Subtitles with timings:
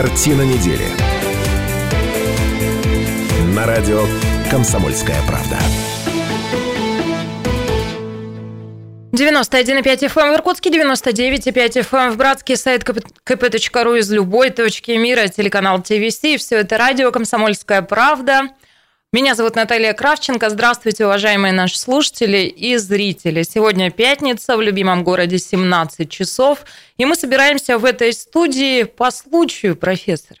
[0.00, 0.84] Картина недели.
[3.52, 4.04] На радио
[4.48, 5.58] «Комсомольская правда».
[9.10, 14.92] 91,5 FM эм в Иркутске, 99,5 FM эм в Братске, сайт kp.ru из любой точки
[14.92, 16.20] мира, телеканал ТВС.
[16.20, 18.50] Все это радио «Комсомольская правда».
[19.10, 20.50] Меня зовут Наталья Кравченко.
[20.50, 23.42] Здравствуйте, уважаемые наши слушатели и зрители.
[23.42, 26.66] Сегодня пятница, в любимом городе 17 часов.
[26.98, 30.36] И мы собираемся в этой студии по случаю, профессор.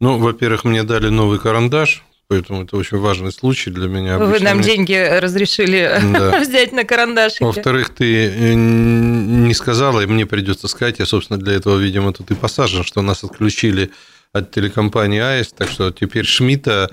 [0.00, 4.16] Ну, во-первых, мне дали новый карандаш, поэтому это очень важный случай для меня.
[4.16, 4.66] Обычно Вы нам мне...
[4.66, 6.40] деньги разрешили да.
[6.40, 7.44] взять на карандашики.
[7.44, 12.32] Во-вторых, ты э, не сказала, и мне придется сказать, я, собственно, для этого, видимо, тут
[12.32, 13.92] и посажен, что нас отключили
[14.32, 16.90] от телекомпании АЭС, так что теперь Шмидта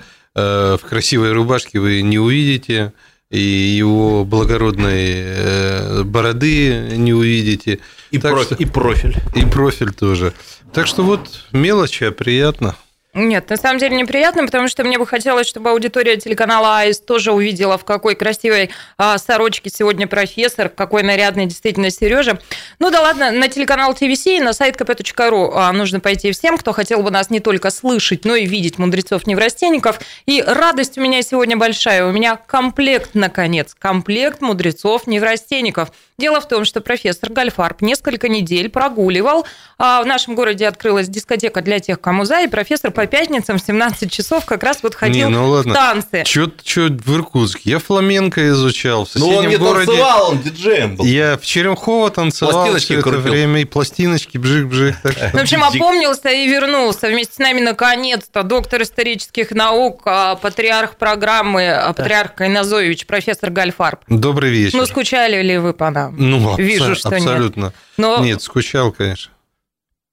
[0.76, 2.92] в красивой рубашке вы не увидите,
[3.30, 7.80] и его благородной э, бороды не увидите.
[8.10, 8.54] И, профиль, что...
[8.54, 9.16] и профиль.
[9.34, 10.32] И профиль тоже.
[10.72, 12.74] Так что вот мелочи, а приятно.
[13.18, 17.32] Нет, на самом деле неприятно, потому что мне бы хотелось, чтобы аудитория телеканала АИС тоже
[17.32, 22.38] увидела, в какой красивой а, сорочке сегодня профессор, какой нарядный действительно Сережа.
[22.78, 26.72] Ну да ладно, на телеканал ТВС и на сайт kp.ru а, нужно пойти всем, кто
[26.72, 29.98] хотел бы нас не только слышать, но и видеть мудрецов-неврастенников.
[30.26, 32.06] И радость у меня сегодня большая.
[32.06, 35.90] У меня комплект, наконец, комплект мудрецов-неврастенников.
[36.20, 39.46] Дело в том, что профессор Гальфарб несколько недель прогуливал.
[39.78, 43.62] А в нашем городе открылась дискотека для тех, кому за, и профессор по пятницам в
[43.62, 45.70] 17 часов как раз вот ходил Не, ну ладно.
[45.72, 46.24] в танцы.
[46.24, 47.70] Чё, чё в Иркутске?
[47.70, 49.04] Я фламенко изучал.
[49.06, 49.86] В ну он не городе...
[49.86, 51.04] танцевал, он диджеем был.
[51.04, 54.96] Я в Черемхово танцевал пластиночки все это время, и пластиночки, бжик-бжик.
[55.32, 57.06] В общем, опомнился и вернулся.
[57.06, 64.00] Вместе с нами наконец-то доктор исторических наук, а, патриарх программы, а, патриарх Кайназович, профессор Гальфарб.
[64.08, 64.76] Добрый вечер.
[64.78, 66.07] Ну, скучали ли вы по нам?
[66.16, 67.64] Ну, Вижу, что абсолютно.
[67.64, 67.74] нет.
[67.96, 68.24] Но...
[68.24, 69.32] Нет, скучал, конечно.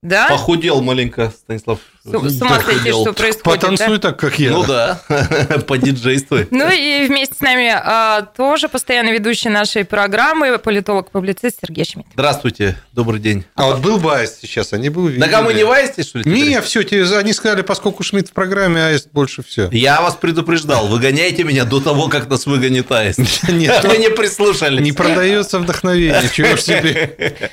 [0.01, 0.29] Да?
[0.29, 1.79] Похудел маленько, Станислав.
[2.05, 3.41] С, ума сойти, что происходит.
[3.41, 4.09] Потанцуй да?
[4.09, 4.51] так, как я.
[4.51, 5.01] Ну да,
[5.67, 6.47] подиджействуй.
[6.51, 12.09] Ну и вместе с нами а, тоже постоянно ведущий нашей программы, политолог-публицист Сергей Шмидт.
[12.13, 13.43] Здравствуйте, добрый день.
[13.55, 15.21] А вот был бы Аист сейчас, они бы увидели.
[15.23, 16.25] Так а мы не в Аисте, что ли?
[16.29, 19.67] Не, все, тебе, они сказали, поскольку Шмидт в программе, Аист больше все.
[19.71, 23.19] Я вас предупреждал, выгоняйте меня до того, как нас выгонит Аист.
[23.49, 24.79] Нет, вы не прислушались.
[24.79, 27.49] Не продается вдохновение, чего ж тебе.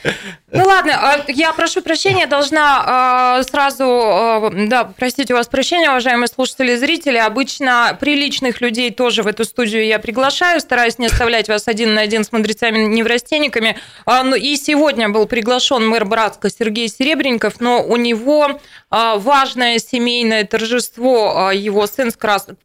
[0.53, 5.91] Ну ладно, а я прошу прощения, должна а, сразу а, да, простите у вас прощения,
[5.91, 7.19] уважаемые слушатели и зрители.
[7.19, 12.01] Обычно приличных людей тоже в эту студию я приглашаю, стараюсь не оставлять вас один на
[12.01, 13.79] один с мудрецами-неврастенниками.
[14.07, 18.61] Ну, и сегодня был приглашен мэр Братска Сергей Серебренников, но у него
[18.91, 21.51] важное семейное торжество.
[21.53, 22.11] Его сын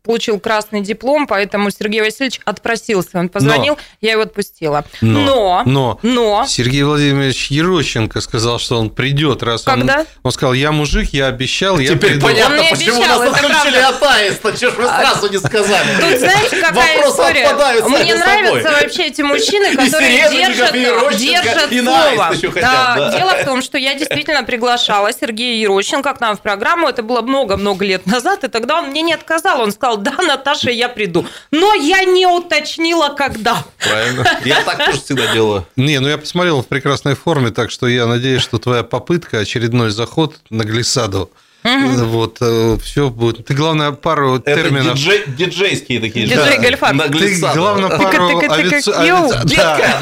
[0.03, 3.19] получил красный диплом, поэтому Сергей Васильевич отпросился.
[3.19, 4.85] Он позвонил, но, я его отпустила.
[5.01, 9.99] Но, но, но, но Сергей Владимирович Ерощенко сказал, что он придет, раз Когда?
[9.99, 10.05] он...
[10.23, 12.25] Он сказал, я мужик, я обещал обещал, я Теперь приду.
[12.25, 14.57] понятно, почему обещал, нас отключили от аиста.
[14.57, 15.88] Чего ж вы сразу не сказали?
[16.00, 17.88] Тут знаете, какая Вопросы история?
[17.88, 20.73] Мне нравятся вообще эти мужчины, которые держат,
[21.17, 22.33] держат слово.
[22.55, 23.17] Да, да.
[23.17, 26.88] Дело в том, что я действительно приглашала Сергея Ерощенко к нам в программу.
[26.88, 29.61] Это было много-много лет назад, и тогда он мне не отказал.
[29.61, 31.25] Он сказал, да, Наташа, я приду.
[31.51, 33.63] Но я не уточнила, когда.
[33.79, 34.25] Правильно.
[34.45, 35.66] Я так тоже всегда делаю.
[35.75, 39.89] Не, ну я посмотрел в прекрасной форме, так что я надеюсь, что твоя попытка, очередной
[39.89, 41.29] заход на глиссаду
[41.67, 42.05] Угу.
[42.05, 43.45] Вот, э, все будет.
[43.45, 44.95] Ты, главное, пару Это терминов...
[44.95, 46.28] Диджей, диджейские такие.
[46.28, 46.94] Диджей Гальфар.
[46.94, 48.39] На Ты, главное, пару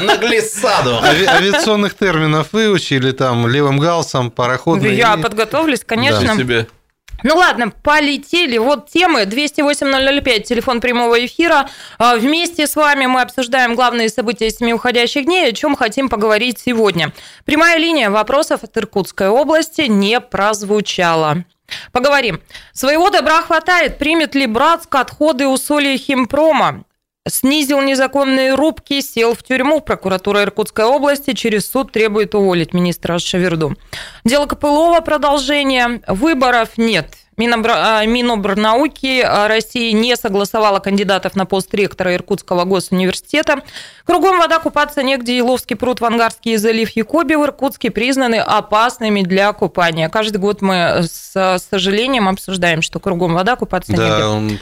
[0.00, 1.00] на глиссаду.
[1.02, 4.94] Авиационных терминов выучили, там, левым галсом, пароходный.
[4.94, 6.36] Я подготовлюсь, конечно.
[6.36, 6.66] себе.
[7.22, 8.58] Ну ладно, полетели.
[8.58, 11.68] Вот темы 208-005, телефон прямого эфира.
[11.98, 16.58] А, вместе с вами мы обсуждаем главные события семи уходящих дней, о чем хотим поговорить
[16.58, 17.12] сегодня.
[17.44, 21.44] Прямая линия вопросов от Иркутской области не прозвучала.
[21.92, 22.40] Поговорим.
[22.72, 23.98] Своего добра хватает.
[23.98, 26.84] Примет ли Братск отходы у соли химпрома?
[27.28, 29.80] Снизил незаконные рубки, сел в тюрьму.
[29.80, 33.74] Прокуратура Иркутской области через суд требует уволить министра Шаверду.
[34.24, 36.02] Дело Копылова продолжение.
[36.06, 37.08] Выборов нет.
[37.38, 43.62] А, Минобрнауки а, России не согласовала кандидатов на пост ректора Иркутского госуниверситета.
[44.06, 45.38] Кругом вода купаться негде.
[45.38, 50.08] Иловский пруд, Вангарский залив Якоби в Иркутске признаны опасными для купания.
[50.08, 54.24] Каждый год мы с сожалением обсуждаем, что кругом вода купаться да, негде.
[54.24, 54.58] Он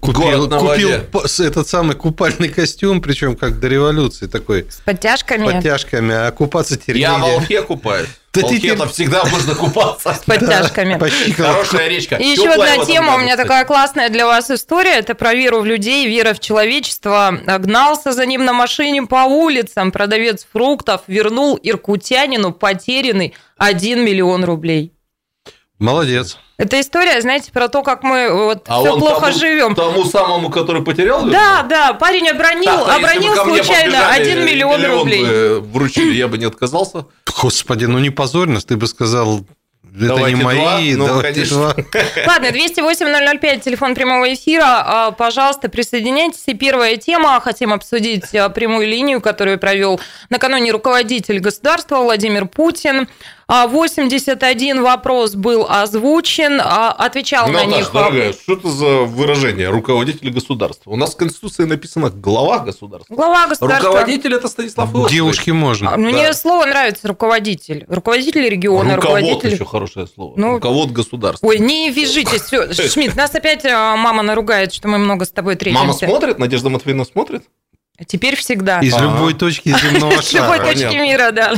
[0.00, 4.66] купил, купил этот самый купальный костюм, причем как до революции такой.
[4.68, 5.48] С подтяжками.
[5.48, 8.08] С подтяжками, а купаться теперь Я в Алхе купаюсь.
[8.32, 8.88] Да Алхе ты...
[8.88, 10.14] всегда можно купаться.
[10.14, 10.98] С подтяжками.
[11.36, 12.16] Хорошая речка.
[12.16, 15.66] И еще одна тема, у меня такая классная для вас история, это про веру в
[15.66, 17.40] людей, вера в человечество.
[17.58, 24.94] Гнался за ним на машине по улицам, продавец фруктов вернул иркутянину потерянный 1 миллион рублей.
[25.80, 26.38] Молодец.
[26.58, 29.74] Это история, знаете, про то, как мы вот а все плохо тому, живем.
[29.74, 31.24] Тому самому, который потерял?
[31.24, 35.60] Да, да, парень обронил, так, обронил случайно 1 миллион, миллион рублей.
[35.60, 37.06] Вручили, я бы не отказался.
[37.40, 39.46] Господи, ну не позорь нас, ты бы сказал,
[39.96, 41.14] это давайте не мои, два.
[41.14, 41.56] Ну, конечно.
[41.56, 41.74] Два.
[42.26, 44.64] Ладно, 208-005, телефон прямого эфира.
[44.66, 46.44] А, пожалуйста, присоединяйтесь.
[46.46, 47.40] И первая тема.
[47.40, 53.08] Хотим обсудить а, прямую линию, которую провел накануне руководитель государства Владимир Путин.
[53.50, 57.92] 81 а, вопрос был озвучен, отвечал Наташа, на них.
[57.92, 60.90] дорогая, что это за выражение руководитель государства?
[60.90, 63.12] У нас в Конституции написано глава государства.
[63.12, 63.88] Глава государства.
[63.88, 65.12] Руководитель это Станислав Иосифович.
[65.12, 65.96] Девушке можно.
[65.96, 66.32] Мне да.
[66.32, 67.84] слово нравится руководитель.
[67.88, 69.54] Руководитель региона, Руковод руководитель...
[69.54, 70.34] еще хорошее слово.
[70.36, 70.54] Ну...
[70.54, 71.46] Руковод государства.
[71.46, 72.42] Ой, не вяжитесь.
[72.42, 72.72] Все.
[72.88, 75.84] Шмидт, нас опять а, мама наругает, что мы много с тобой третимся.
[75.84, 76.38] Мама смотрит?
[76.38, 77.44] Надежда Матвеевна смотрит?
[78.06, 78.80] Теперь всегда.
[78.80, 80.22] Из любой точки земного шара.
[80.22, 81.52] Из любой точки мира, да.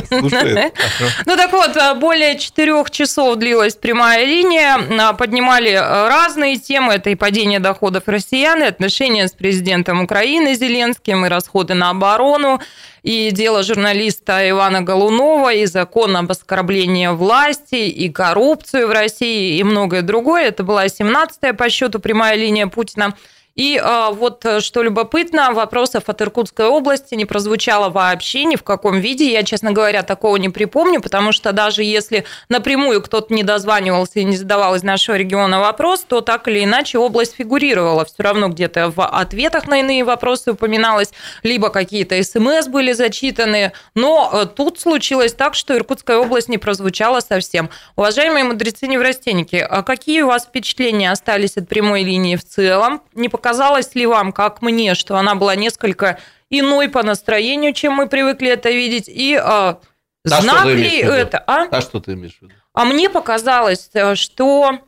[1.25, 4.77] Ну так вот, более четырех часов длилась прямая линия.
[4.99, 6.93] А, поднимали а, разные темы.
[6.93, 12.59] Это и падение доходов россиян, и отношения с президентом Украины Зеленским, и расходы на оборону,
[13.03, 19.63] и дело журналиста Ивана Голунова, и закон об оскорблении власти, и коррупцию в России, и
[19.63, 20.47] многое другое.
[20.47, 23.13] Это была 17-я по счету прямая линия Путина.
[23.55, 28.63] И а, вот э, что любопытно, вопросов от Иркутской области не прозвучало вообще ни в
[28.63, 29.31] каком виде.
[29.31, 34.23] Я, честно говоря, такого не припомню, потому что даже если напрямую кто-то не дозванивался и
[34.23, 38.05] не задавал из нашего региона вопрос, то так или иначе область фигурировала.
[38.05, 41.11] Все равно где-то в ответах на иные вопросы упоминалось,
[41.43, 43.71] либо какие-то смс были зачитаны.
[43.93, 47.69] Но э, тут случилось так, что Иркутская область не прозвучала совсем.
[47.95, 53.03] Уважаемые мудрецы-неврастенники, а какие у вас впечатления остались от прямой линии в целом?
[53.13, 56.17] Не показалось ли вам, как мне, что она была несколько
[56.49, 59.79] иной по настроению, чем мы привыкли это видеть, и а,
[60.23, 61.43] знак ли это?
[61.45, 61.67] А?
[61.69, 62.53] а что ты имеешь в виду?
[62.73, 64.79] А мне показалось, э, что...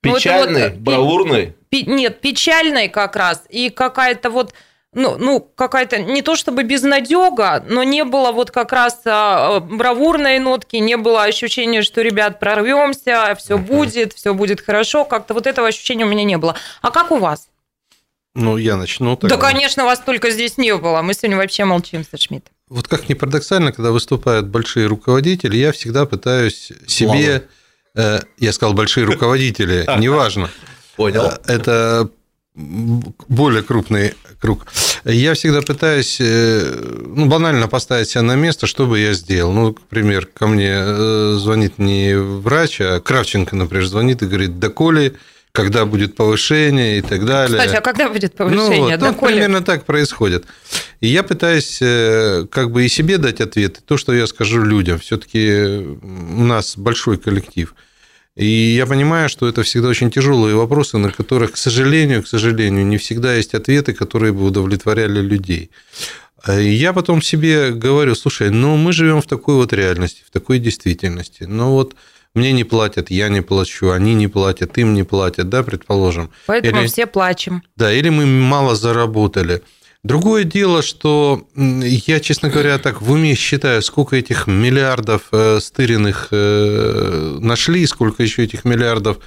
[0.00, 1.54] Печальный, ну, вот, бравурный?
[1.68, 4.54] Пи, нет, печальный как раз, и какая-то вот
[4.92, 10.38] ну, ну какая-то не то чтобы безнадега, но не было вот как раз а, бравурной
[10.40, 13.58] нотки, не было ощущения, что, ребят, прорвемся, все uh-huh.
[13.58, 15.04] будет, все будет хорошо.
[15.04, 16.56] Как-то вот этого ощущения у меня не было.
[16.82, 17.48] А как у вас?
[18.34, 19.16] Ну, я начну.
[19.16, 19.36] Тогда.
[19.36, 21.02] Да, конечно, вас только здесь не было.
[21.02, 22.46] Мы сегодня вообще молчим со Шмидт.
[22.68, 27.48] Вот как ни парадоксально, когда выступают большие руководители, я всегда пытаюсь себе...
[27.96, 30.48] Э, я сказал большие руководители, неважно.
[30.94, 31.24] Понял.
[31.24, 32.10] Э, это
[32.54, 34.66] более крупный круг.
[35.04, 39.52] Я всегда пытаюсь э, ну, банально поставить себя на место, что бы я сделал.
[39.52, 44.68] Ну, например, ко мне э, звонит не врач, а Кравченко, например, звонит и говорит, да
[44.68, 45.16] коли
[45.52, 47.58] когда будет повышение и так далее.
[47.58, 48.96] Кстати, а когда будет повышение?
[48.96, 50.44] Ну, вот, ну, примерно так происходит.
[51.00, 55.00] И я пытаюсь э, как бы и себе дать ответ, то, что я скажу людям.
[55.00, 57.74] Все-таки у нас большой коллектив.
[58.40, 62.86] И я понимаю, что это всегда очень тяжелые вопросы, на которых, к сожалению, к сожалению,
[62.86, 65.70] не всегда есть ответы, которые бы удовлетворяли людей.
[66.48, 70.58] И я потом себе говорю, слушай, ну мы живем в такой вот реальности, в такой
[70.58, 71.44] действительности.
[71.44, 71.94] Но вот
[72.34, 76.30] мне не платят, я не плачу, они не платят, им не платят, да, предположим.
[76.46, 77.62] Поэтому или, все плачем.
[77.76, 79.60] Да, или мы мало заработали.
[80.02, 86.28] Другое дело, что я, честно говоря, так в уме считаю, сколько этих миллиардов э, стыренных
[86.30, 89.18] э, нашли, сколько еще этих миллиардов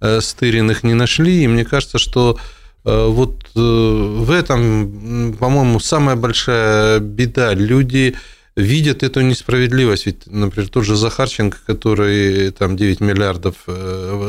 [0.00, 1.44] э, стыренных не нашли.
[1.44, 2.38] И мне кажется, что
[2.86, 7.54] вот в этом, по-моему, самая большая беда.
[7.54, 8.14] Люди
[8.56, 10.04] видят эту несправедливость.
[10.04, 13.54] Ведь, например, тот же Захарченко, который там 9 миллиардов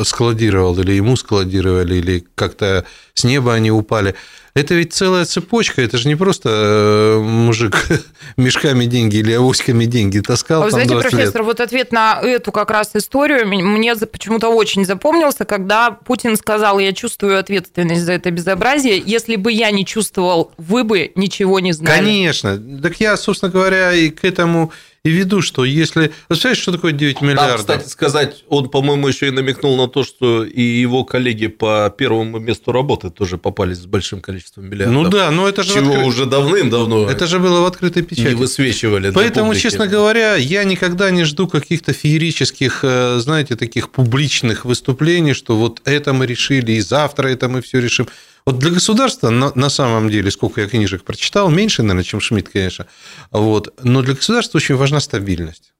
[0.05, 4.15] складировал, или ему складировали, или как-то с неба они упали–
[4.55, 7.87] это ведь целая цепочка, это же не просто э, мужик
[8.37, 10.61] мешками деньги или авоськами деньги таскал.
[10.61, 11.45] А вы знаете, профессор, лет.
[11.45, 16.93] вот ответ на эту как раз историю мне почему-то очень запомнился, когда Путин сказал, я
[16.93, 21.97] чувствую ответственность за это безобразие, если бы я не чувствовал, вы бы ничего не знали.
[21.97, 22.57] Конечно.
[22.81, 24.71] Так я, собственно говоря, и к этому
[25.05, 26.11] и веду, что если...
[26.27, 27.67] Представляешь, что такое 9 миллиардов?
[27.67, 31.93] Да, кстати сказать, он, по-моему, еще и намекнул на то, что и его коллеги по
[31.95, 35.03] первому месту работы тоже попались с большим количеством миллиардов.
[35.03, 35.75] Ну да, но это же...
[35.75, 36.05] Чего откры...
[36.05, 37.07] уже давным-давно...
[37.07, 38.29] Это же было в открытой печати.
[38.29, 44.65] Не высвечивали Поэтому, честно говоря, я никогда не жду каких-то феерических, э, знаете, таких публичных
[44.65, 48.07] выступлений, что вот это мы решили, и завтра это мы все решим.
[48.45, 52.49] Вот для государства, на, на самом деле, сколько я книжек прочитал, меньше, наверное, чем Шмидт,
[52.49, 52.85] конечно,
[53.31, 55.73] вот, но для государства очень важна стабильность.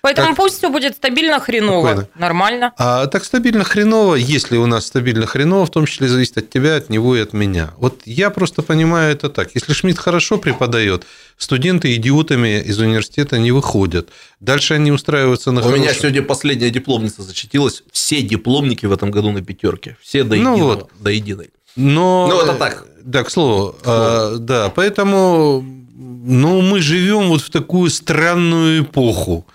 [0.00, 1.86] Поэтому так, пусть все будет стабильно хреново.
[1.86, 2.08] Спокойно.
[2.14, 2.72] Нормально.
[2.78, 6.76] А так стабильно хреново, если у нас стабильно хреново, в том числе зависит от тебя,
[6.76, 7.72] от него и от меня.
[7.78, 9.50] Вот я просто понимаю это так.
[9.54, 11.04] Если Шмидт хорошо преподает,
[11.36, 14.08] студенты идиотами из университета не выходят.
[14.38, 15.82] Дальше они устраиваются на У хорошем...
[15.82, 17.82] меня сегодня последняя дипломница зачастилась.
[17.90, 19.96] Все дипломники в этом году на пятерке.
[20.00, 20.56] Все до единого.
[20.56, 20.90] Ну вот.
[21.00, 21.50] До единой.
[21.78, 22.26] Но...
[22.28, 22.86] Ну, это так.
[23.02, 23.74] Да, к слову.
[23.84, 25.64] А, да, поэтому
[25.96, 29.46] ну, мы живем вот в такую странную эпоху.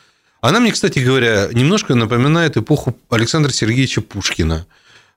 [0.41, 4.65] Она мне, кстати говоря, немножко напоминает эпоху Александра Сергеевича Пушкина.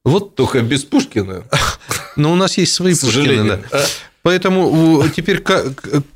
[0.05, 1.45] Вот только без Пушкина.
[2.17, 3.87] Но у нас есть свои Пушкины, да.
[4.23, 5.43] Поэтому теперь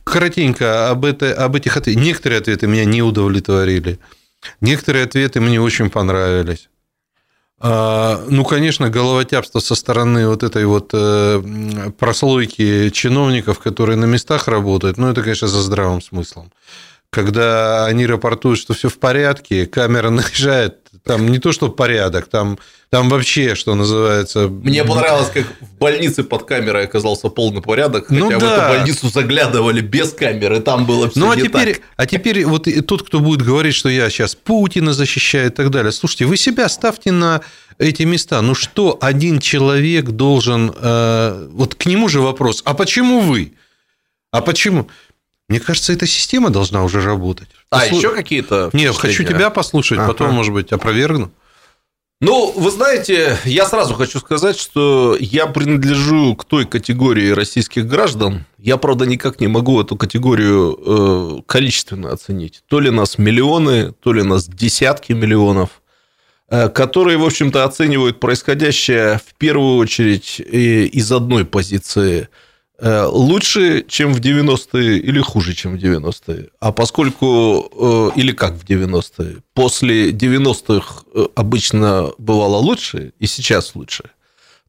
[0.02, 2.02] коротенько об, это, об этих ответах.
[2.02, 4.00] Некоторые ответы меня не удовлетворили.
[4.60, 6.69] Некоторые ответы мне очень понравились.
[7.62, 14.48] А, ну, конечно, головотяпство со стороны вот этой вот э, прослойки чиновников, которые на местах
[14.48, 16.50] работают, ну, это, конечно, за здравым смыслом
[17.10, 22.58] когда они рапортуют, что все в порядке, камера наезжает, там не то, что порядок, там,
[22.90, 24.48] там вообще, что называется...
[24.48, 28.38] Мне понравилось, как в больнице под камерой оказался полный порядок, хотя ну, да.
[28.38, 31.82] в эту больницу заглядывали без камеры, там было все ну, а не теперь, так.
[31.96, 35.92] А теперь вот тот, кто будет говорить, что я сейчас Путина защищаю и так далее,
[35.92, 37.40] слушайте, вы себя ставьте на
[37.78, 38.42] эти места.
[38.42, 40.72] Ну что один человек должен...
[40.76, 43.54] Э, вот к нему же вопрос, а почему вы?
[44.32, 44.88] А почему?
[45.50, 47.48] Мне кажется, эта система должна уже работать.
[47.70, 47.98] А, Послу...
[47.98, 48.70] еще какие-то?
[48.72, 50.12] Нет, хочу тебя послушать, ага.
[50.12, 51.32] потом, может быть, опровергну.
[52.20, 58.44] Ну, вы знаете, я сразу хочу сказать, что я принадлежу к той категории российских граждан.
[58.58, 62.62] Я, правда, никак не могу эту категорию э, количественно оценить.
[62.68, 65.82] То ли нас миллионы, то ли нас десятки миллионов,
[66.48, 72.28] э, которые, в общем-то, оценивают происходящее в первую очередь э, из одной позиции–
[72.82, 76.48] лучше, чем в 90-е или хуже, чем в 90-е?
[76.60, 83.74] А поскольку, э, или как в 90-е, после 90-х э, обычно бывало лучше, и сейчас
[83.74, 84.04] лучше,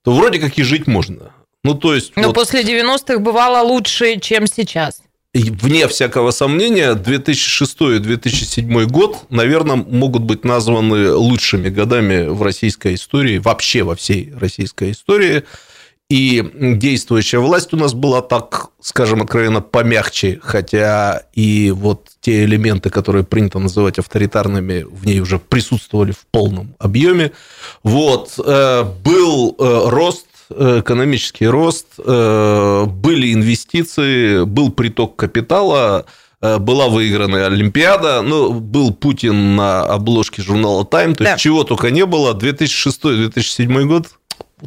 [0.04, 1.32] то вроде как и жить можно.
[1.64, 2.14] Ну, то есть...
[2.16, 2.36] Но вот...
[2.36, 5.02] после 90-х бывало лучше, чем сейчас.
[5.34, 12.42] И вне всякого сомнения, 2006 и 2007 год, наверное, могут быть названы лучшими годами в
[12.42, 15.44] российской истории, вообще во всей российской истории–
[16.12, 22.90] и действующая власть у нас была так, скажем откровенно, помягче, хотя и вот те элементы,
[22.90, 27.32] которые принято называть авторитарными, в ней уже присутствовали в полном объеме.
[27.84, 36.06] Вот, э, был э, рост э, экономический рост, были инвестиции, был приток капитала,
[36.42, 41.38] была выиграна Олимпиада, ну, был Путин на обложке журнала Time, то есть да.
[41.38, 42.34] чего только не было.
[42.34, 44.08] 2006-2007 год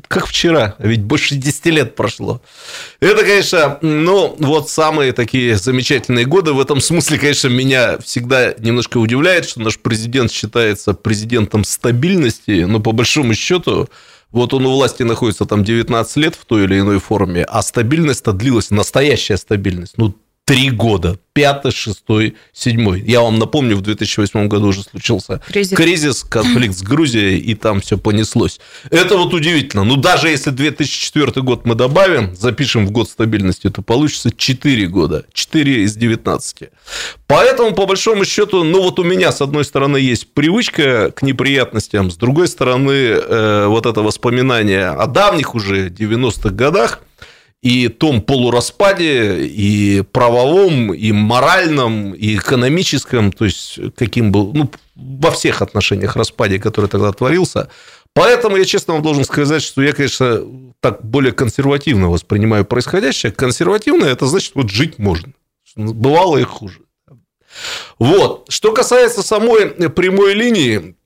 [0.09, 2.41] как вчера, ведь больше 10 лет прошло.
[3.01, 6.53] Это, конечно, ну, вот самые такие замечательные годы.
[6.53, 12.81] В этом смысле, конечно, меня всегда немножко удивляет, что наш президент считается президентом стабильности, но
[12.81, 13.89] по большому счету
[14.35, 18.33] вот он у власти находится там 19 лет в той или иной форме, а стабильность-то
[18.33, 21.19] длилась, настоящая стабильность, ну, три года.
[21.33, 23.01] Пятый, шестой, седьмой.
[23.01, 27.81] Я вам напомню, в 2008 году уже случился кризис, кризис конфликт с Грузией, и там
[27.81, 28.61] все понеслось.
[28.91, 29.83] Это вот удивительно.
[29.83, 35.25] Ну, даже если 2004 год мы добавим, запишем в год стабильности, то получится 4 года.
[35.33, 36.71] 4 из 19.
[37.27, 42.13] Поэтому, по большому счету, ну, вот у меня, с одной стороны, есть привычка к неприятностям,
[42.13, 47.01] с другой стороны, э, вот это воспоминание о давних уже 90-х годах–
[47.65, 55.31] и том полураспаде, и правовом, и моральном, и экономическом, то есть каким был, ну, во
[55.31, 57.71] всех отношениях распаде, который тогда творился.
[58.13, 60.43] Поэтому я честно вам должен сказать, что я, конечно,
[60.81, 63.33] так более консервативно воспринимаю происходящее.
[63.33, 65.33] Консервативно– это значит, вот жить можно.
[65.75, 66.81] Бывало и хуже.
[67.99, 68.45] Вот.
[68.51, 70.97] Что касается самой прямой линии,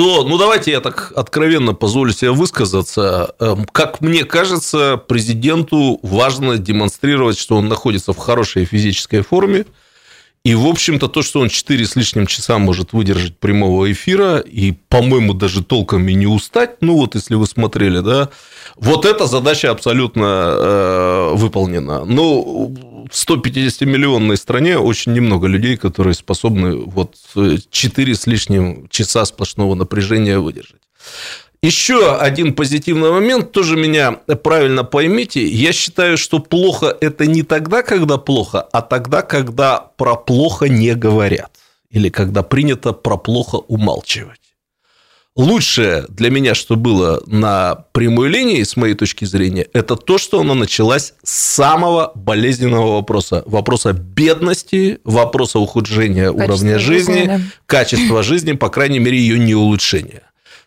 [0.00, 3.34] то, ну давайте я так откровенно позволю себе высказаться.
[3.38, 9.66] Эм, как мне кажется, президенту важно демонстрировать, что он находится в хорошей физической форме,
[10.42, 14.72] и, в общем-то, то, что он 4 с лишним часа может выдержать прямого эфира, и,
[14.72, 18.30] по-моему, даже толком и не устать, ну вот если вы смотрели, да,
[18.76, 22.06] вот эта задача абсолютно э, выполнена.
[22.06, 22.74] Ну,
[23.10, 27.16] в 150-миллионной стране очень немного людей, которые способны вот
[27.70, 30.80] 4 с лишним часа сплошного напряжения выдержать.
[31.62, 37.82] Еще один позитивный момент, тоже меня правильно поймите, я считаю, что плохо это не тогда,
[37.82, 41.50] когда плохо, а тогда, когда про плохо не говорят.
[41.90, 44.40] Или когда принято про плохо умалчивать.
[45.36, 50.40] Лучшее для меня, что было на прямой линии, с моей точки зрения, это то, что
[50.40, 53.42] она началась с самого болезненного вопроса.
[53.46, 57.40] Вопроса бедности, вопроса ухудшения Качество уровня жизни, жизни да.
[57.66, 60.22] качества жизни, по крайней мере, ее не улучшения.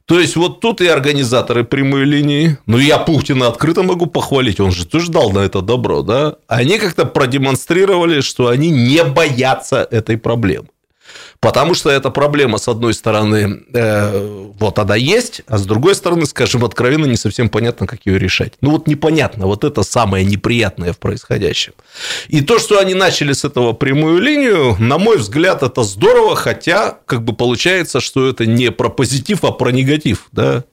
[0.06, 4.72] То есть вот тут и организаторы прямой линии, ну я Путина открыто могу похвалить, он
[4.72, 10.18] же тоже дал на это добро, да, они как-то продемонстрировали, что они не боятся этой
[10.18, 10.68] проблемы.
[11.44, 16.26] Потому что эта проблема, с одной стороны, э, вот она есть, а с другой стороны,
[16.26, 18.54] скажем откровенно, не совсем понятно, как ее решать.
[18.62, 21.74] Ну вот непонятно, вот это самое неприятное в происходящем.
[22.30, 26.98] И то, что они начали с этого прямую линию, на мой взгляд, это здорово, хотя
[27.06, 30.30] как бы получается, что это не про позитив, а про негатив.
[30.32, 30.64] Да?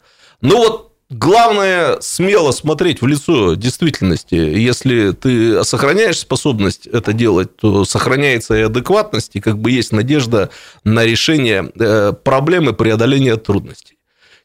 [0.40, 4.36] Ну вот Главное смело смотреть в лицо действительности.
[4.36, 10.50] Если ты сохраняешь способность это делать, то сохраняется и адекватность, и как бы есть надежда
[10.84, 13.96] на решение э, проблемы преодоления трудностей.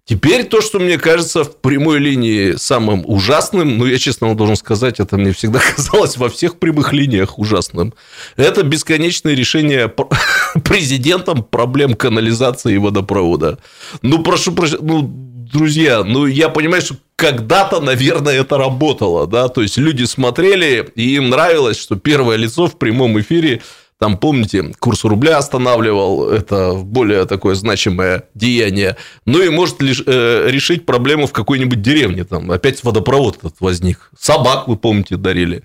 [0.05, 4.55] Теперь то, что мне кажется в прямой линии самым ужасным, ну, я честно вам должен
[4.55, 7.93] сказать, это мне всегда казалось во всех прямых линиях ужасным,
[8.37, 9.87] это бесконечное решение
[10.63, 13.59] президентом проблем канализации и водопровода.
[14.01, 19.61] Ну, прошу прощения, ну, друзья, ну, я понимаю, что когда-то, наверное, это работало, да, то
[19.61, 23.61] есть люди смотрели, и им нравилось, что первое лицо в прямом эфире
[23.97, 28.97] там, помните, курс рубля останавливал, это более такое значимое деяние.
[29.25, 32.25] Ну и может лишь, э, решить проблему в какой-нибудь деревне.
[32.25, 34.11] Там опять водопровод этот возник.
[34.19, 35.63] Собак, вы помните, дарили.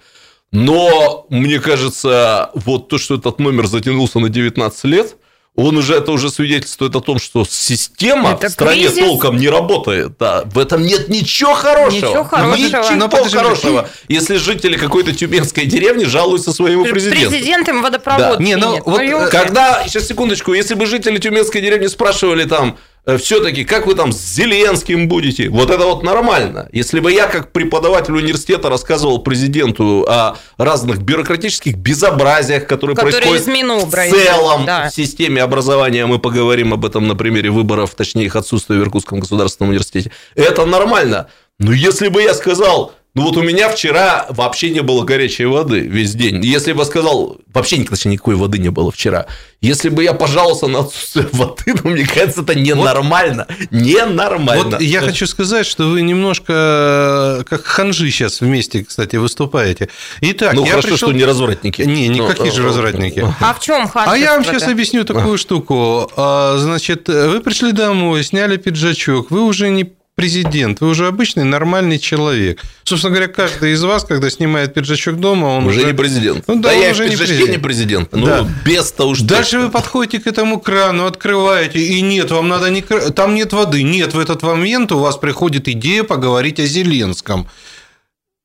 [0.53, 5.17] Но, мне кажется, вот то, что этот номер затянулся на 19 лет,
[5.61, 8.99] он уже это уже свидетельствует о том, что система это в стране кризис?
[8.99, 10.13] толком не работает.
[10.19, 12.09] Да, в этом нет ничего хорошего.
[12.09, 12.57] Ничего хорошего.
[12.57, 13.89] Ничего Но хорошего.
[14.09, 17.31] Если жители какой-то тюменской деревни жалуются своему президенту.
[17.31, 18.39] Президентом водопровод.
[18.39, 18.43] Да.
[18.45, 22.79] Не, ну, вот, э, когда, сейчас секундочку, если бы жители тюменской деревни спрашивали там,
[23.19, 25.49] все-таки, как вы там с Зеленским будете?
[25.49, 26.69] Вот это вот нормально.
[26.73, 33.87] Если бы я, как преподаватель университета, рассказывал президенту о разных бюрократических безобразиях, которые, которые происходят
[33.87, 34.89] в целом да.
[34.89, 39.21] в системе образования, мы поговорим об этом на примере выборов, точнее их отсутствия в Иркутском
[39.21, 41.29] государственном университете, это нормально.
[41.59, 45.81] Но если бы я сказал, ну вот у меня вчера вообще не было горячей воды
[45.81, 46.45] весь день.
[46.45, 49.27] Если бы я сказал, вообще точнее, никакой воды не было вчера.
[49.61, 53.47] Если бы я пожаловался на отсутствие воды, ну, мне кажется, это ненормально.
[53.49, 54.77] Вот, ненормально.
[54.77, 59.89] Вот я хочу сказать, что вы немножко э, как ханжи сейчас вместе, кстати, выступаете.
[60.21, 61.09] Итак, ну, я хорошо, пришел...
[61.09, 61.83] что не развратники.
[61.83, 63.27] Не, никакие ну, же развратники.
[63.41, 64.13] А в чем ханжество?
[64.13, 66.11] А я вам сейчас объясню такую штуку.
[66.17, 71.99] А, значит, вы пришли домой, сняли пиджачок, вы уже не президент, вы уже обычный нормальный
[71.99, 72.61] человек.
[72.85, 75.87] Собственно говоря, каждый из вас, когда снимает пиджачок дома, он уже, уже...
[75.87, 76.45] не президент.
[76.47, 77.51] Ну, да, да я уже в пиджачке не президент.
[77.51, 78.13] Не президент.
[78.13, 78.47] Ну, да.
[78.67, 82.83] без-то уж Дальше вы подходите к этому крану, открываете, и нет, вам надо не...
[82.83, 83.83] Там нет воды.
[83.83, 87.49] Нет, в этот момент у вас приходит идея поговорить о Зеленском.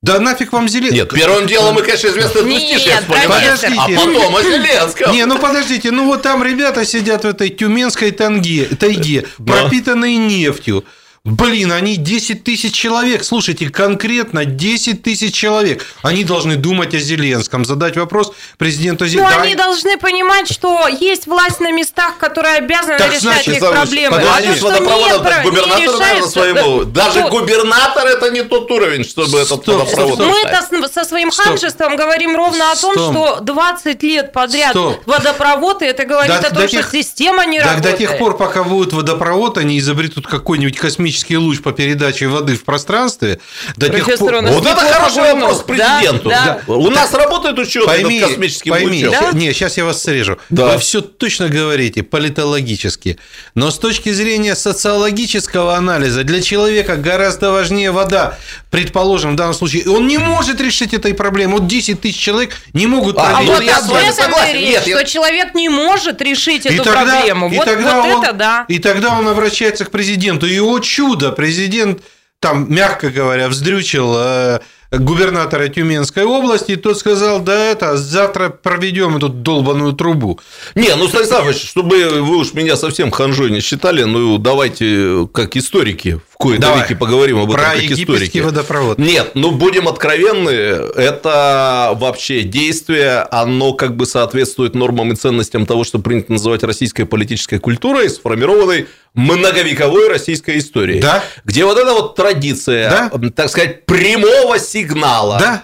[0.00, 1.00] Да нафиг вам Зеленский.
[1.00, 3.74] Нет, первым делом мы, конечно, известно двустишье Подождите.
[3.76, 5.12] А потом о Зеленском.
[5.12, 10.86] Не, ну подождите, ну вот там ребята сидят в этой тюменской танге, тайге, пропитанные нефтью.
[11.26, 13.24] Блин, они 10 тысяч человек.
[13.24, 15.84] Слушайте, конкретно 10 тысяч человек.
[16.02, 19.40] Они должны думать о Зеленском, задать вопрос президенту Зеленскому.
[19.40, 23.58] Ну, они должны понимать, что есть власть на местах, которые обязаны так, решать значит, их
[23.58, 24.18] проблемы.
[24.18, 26.84] А они с водопроводом так губернатор, наверное, своему.
[26.84, 27.30] Даже Кто?
[27.30, 31.46] губернатор это не тот уровень, чтобы стоп, этот водопровод стоп, Мы-то со своим стоп.
[31.46, 33.12] ханжеством говорим ровно о том, стоп.
[33.12, 35.02] что 20 лет подряд стоп.
[35.06, 37.94] водопровод, и это говорит до, о том, что тех, система не так, работает.
[37.94, 42.56] До тех пор, пока будет водопровод, они изобретут какой-нибудь космический космический луч по передаче воды
[42.56, 43.38] в пространстве
[43.76, 44.42] до тех пор...
[44.42, 46.28] Вот это хороший вопрос президенту.
[46.28, 46.72] Да, да.
[46.72, 49.32] У нас работает учет пойми, космическим пойми, лучом.
[49.32, 49.38] Да?
[49.38, 50.38] Не, сейчас я вас срежу.
[50.50, 50.72] Да.
[50.72, 53.18] Вы все точно говорите, политологически.
[53.54, 58.38] Но с точки зрения социологического анализа для человека гораздо важнее вода.
[58.70, 61.54] Предположим, в данном случае, он не может решить этой проблемы.
[61.54, 64.54] Вот 10 тысяч человек не могут а, вот я с вами согласен.
[64.54, 65.04] Речь, Нет, что я...
[65.04, 67.50] человек не может решить эту тогда, проблему.
[67.50, 68.64] И вот, тогда вот он, это да.
[68.68, 70.46] И тогда он обращается к президенту.
[70.46, 72.02] И, о чудо, президент
[72.40, 79.16] там, мягко говоря, вздрючил э, губернатора Тюменской области, и тот сказал, да это, завтра проведем
[79.16, 80.40] эту долбаную трубу.
[80.74, 86.20] Не, ну, Станислав чтобы вы уж меня совсем ханжой не считали, ну, давайте, как историки,
[86.30, 88.38] в кои-то веки поговорим об этом Про как историки.
[88.38, 88.98] водопровод.
[88.98, 95.84] Нет, ну, будем откровенны, это вообще действие, оно как бы соответствует нормам и ценностям того,
[95.84, 101.00] что принято называть российской политической культурой, сформированной многовековой российской историей.
[101.00, 101.24] Да.
[101.44, 103.30] Где вот эта вот традиция, да.
[103.34, 105.38] так сказать, прямого сигнала.
[105.38, 105.62] Да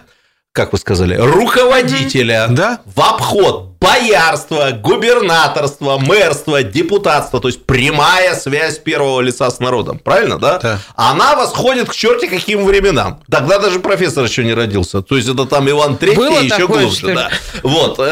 [0.53, 2.81] как вы сказали, руководителя да?
[2.85, 10.39] в обход боярство, губернаторство, мэрство, депутатство, то есть прямая связь первого лица с народом, правильно,
[10.39, 10.59] да?
[10.59, 10.79] да.
[10.95, 13.21] Она восходит к черти каким временам.
[13.31, 15.03] Тогда даже профессор еще не родился.
[15.03, 17.15] То есть это там Иван Третий Было еще такое, глубже.
[17.15, 17.31] Да.
[17.63, 18.01] Вот.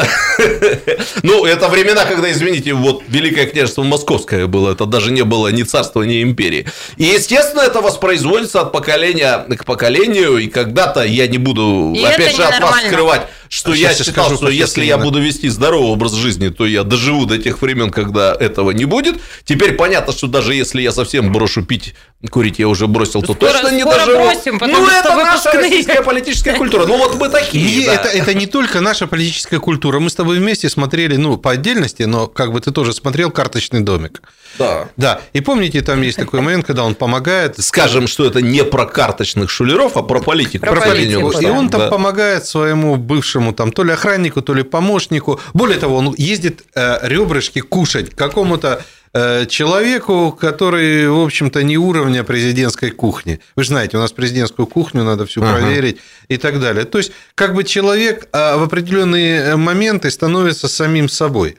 [1.23, 4.71] Ну, это времена, когда, извините, вот Великое княжество Московское было.
[4.71, 6.67] Это даже не было ни царства, ни империи.
[6.97, 10.37] И, естественно, это воспроизводится от поколения к поколению.
[10.37, 14.33] И когда-то я не буду, и опять же, от вас скрывать что Сейчас я считал,
[14.33, 18.33] что если я буду вести здоровый образ жизни, то я доживу до тех времен, когда
[18.33, 19.17] этого не будет.
[19.43, 21.93] Теперь понятно, что даже если я совсем брошу пить,
[22.27, 24.23] курить я уже бросил, то скоро, точно не доживу.
[24.23, 26.85] Бросим, ну, это наша российская политическая культура.
[26.85, 27.85] Ну, вот мы такие.
[27.87, 27.93] Да.
[27.93, 29.99] Это, это не только наша политическая культура.
[29.99, 33.81] Мы с тобой вместе смотрели, ну, по отдельности, но как бы ты тоже смотрел «Карточный
[33.81, 34.21] домик».
[34.59, 34.89] Да.
[34.97, 35.21] Да.
[35.33, 37.55] И помните, там есть такой момент, когда он помогает.
[37.59, 40.65] Скажем, что это не про карточных шулеров, а про политику.
[40.65, 41.31] Про, политику.
[41.31, 41.87] И он там да.
[41.87, 45.39] помогает своему бывшему там то ли охраннику, то ли помощнику.
[45.53, 52.91] Более того, он ездит э, ребрышки кушать какому-то человеку, который, в общем-то, не уровня президентской
[52.91, 53.41] кухни.
[53.55, 55.59] Вы же знаете, у нас президентскую кухню надо всю ага.
[55.59, 55.97] проверить
[56.29, 56.85] и так далее.
[56.85, 61.57] То есть, как бы человек а, в определенные моменты становится самим собой.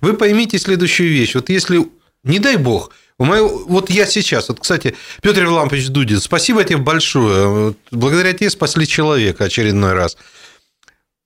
[0.00, 1.34] Вы поймите следующую вещь.
[1.34, 1.86] Вот если
[2.22, 6.78] не дай бог, у моего, вот я сейчас, вот, кстати, Петр Евлампович Дудин, спасибо тебе
[6.78, 7.74] большое.
[7.90, 10.16] Благодаря тебе спасли человека очередной раз.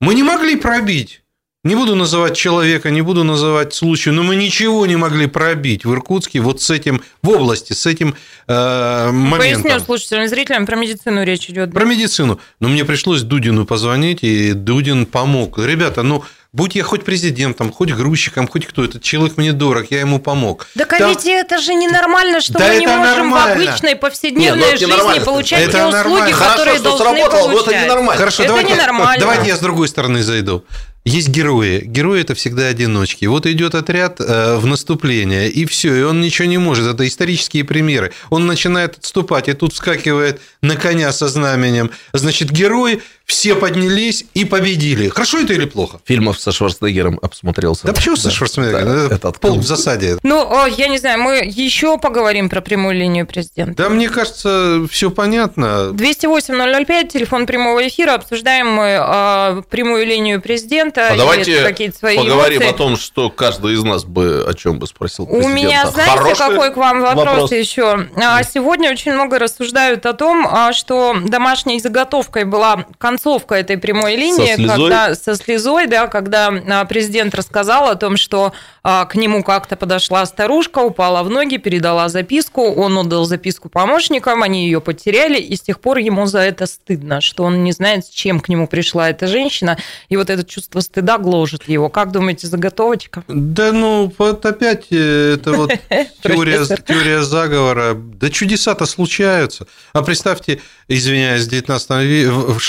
[0.01, 1.23] Мы не могли пробить.
[1.65, 5.93] Не буду называть человека, не буду называть случай, но мы ничего не могли пробить в
[5.93, 8.15] Иркутске вот с этим, в области, с этим
[8.47, 9.65] э, моментом.
[9.65, 11.73] Поясню слушателям и зрителям, про медицину речь идет.
[11.73, 12.39] Про медицину.
[12.61, 15.59] Но мне пришлось Дудину позвонить, и Дудин помог.
[15.59, 20.01] Ребята, ну, Будь я хоть президентом, хоть грузчиком, хоть кто, этот человек мне дорог, я
[20.01, 20.67] ему помог.
[20.75, 23.55] Да, а ведь это же ненормально, что да мы не можем нормально.
[23.55, 26.37] в обычной повседневной Нет, ну, жизни получать это те услуги, нормально.
[26.37, 27.67] которые Хорошо, должны сработало, получать.
[27.67, 28.17] Но это ненормально.
[28.17, 29.21] Хорошо, это давайте, ненормально.
[29.21, 30.65] давайте я с другой стороны зайду.
[31.09, 31.81] Есть герои.
[31.87, 33.25] Герои это всегда одиночки.
[33.25, 36.87] Вот идет отряд э, в наступление, и все, и он ничего не может.
[36.87, 38.13] Это исторические примеры.
[38.29, 41.93] Он начинает отступать, и тут вскакивает на коня со знаменем.
[42.13, 45.09] Значит, герой, все поднялись и победили.
[45.09, 46.01] Хорошо это или плохо?
[46.07, 47.87] Фильмов со Шварценеггером обсмотрелся.
[47.87, 49.09] Да почему со Шварценеггером?
[49.09, 50.17] Да, это пол в засаде.
[50.23, 53.75] Ну, я не знаю, мы еще поговорим про прямую линию президента.
[53.75, 55.91] Да, мне кажется, все понятно.
[55.93, 58.15] 208-005, телефон прямого эфира.
[58.15, 62.75] Обсуждаем мы э, прямую линию президента а давайте какие-то свои поговорим эмоции.
[62.75, 65.51] о том, что каждый из нас бы о чем бы спросил президента.
[65.51, 67.53] У меня, знаете, Хороший какой к вам вопрос, вопрос.
[67.53, 68.07] еще?
[68.17, 72.87] А, сегодня очень много рассуждают о том, а, что домашней заготовкой была
[73.19, 78.17] концовка этой прямой линии, со слезой, когда, со слезой да, когда президент рассказал о том,
[78.17, 78.53] что
[78.83, 84.65] к нему как-то подошла старушка, упала в ноги, передала записку, он отдал записку помощникам, они
[84.65, 88.09] ее потеряли, и с тех пор ему за это стыдно, что он не знает, с
[88.09, 89.77] чем к нему пришла эта женщина,
[90.09, 91.89] и вот это чувство стыда гложет его.
[91.89, 93.25] Как думаете, заготовочка?
[93.29, 95.73] Да ну, вот опять э, это вот
[96.23, 97.95] теория, теория заговора.
[97.95, 99.67] Да чудеса-то случаются.
[99.93, 102.61] А представьте, извиняюсь, в 19 веке, в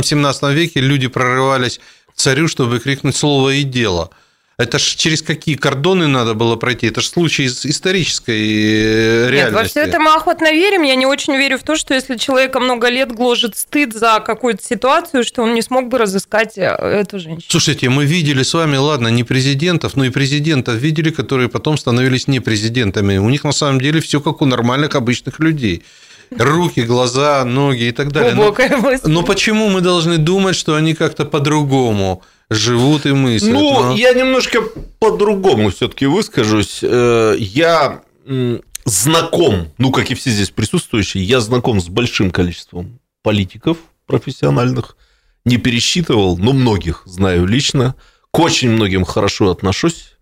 [0.00, 4.10] 16-17 веке люди прорывались к царю, чтобы крикнуть слово и дело–
[4.56, 6.86] это ж через какие кордоны надо было пройти?
[6.86, 9.34] Это же случай из исторической реальности.
[9.34, 10.82] Нет, во все это мы охотно верим.
[10.82, 14.62] Я не очень верю в то, что если человека много лет гложет стыд за какую-то
[14.62, 17.48] ситуацию, что он не смог бы разыскать э, эту женщину.
[17.48, 22.28] Слушайте, мы видели с вами, ладно, не президентов, но и президентов видели, которые потом становились
[22.28, 23.16] не президентами.
[23.16, 25.82] У них на самом деле все как у нормальных обычных людей
[26.30, 28.34] руки, глаза, ноги и так далее.
[28.34, 28.54] Но,
[29.04, 32.22] но почему мы должны думать, что они как-то по-другому?
[32.50, 33.52] живут и мыслят.
[33.52, 33.94] Ну, но...
[33.94, 34.60] я немножко
[34.98, 36.80] по-другому все-таки выскажусь.
[36.82, 38.02] Э, я
[38.84, 44.96] знаком, ну, как и все здесь присутствующие, я знаком с большим количеством политиков профессиональных.
[45.44, 47.94] Не пересчитывал, но многих знаю лично.
[48.30, 50.12] К очень многим хорошо отношусь.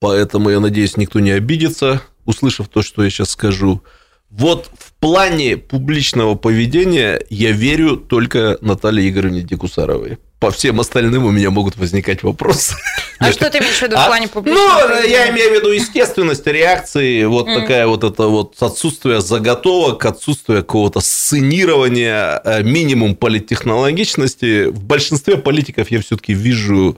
[0.00, 3.82] Поэтому, я надеюсь, никто не обидится, услышав то, что я сейчас скажу.
[4.30, 11.30] Вот в плане публичного поведения я верю только Наталье Игоревне Декусаровой по всем остальным у
[11.30, 12.74] меня могут возникать вопросы.
[13.18, 14.06] А что ты имеешь в виду в а?
[14.06, 14.88] плане публичного?
[14.88, 20.60] Ну, я имею в виду естественность реакции, вот такая вот это вот отсутствие заготовок, отсутствие
[20.60, 24.66] какого-то сценирования, э, минимум политтехнологичности.
[24.66, 26.96] В большинстве политиков я все-таки вижу,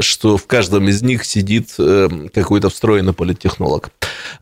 [0.00, 3.90] что в каждом из них сидит э, какой-то встроенный политтехнолог.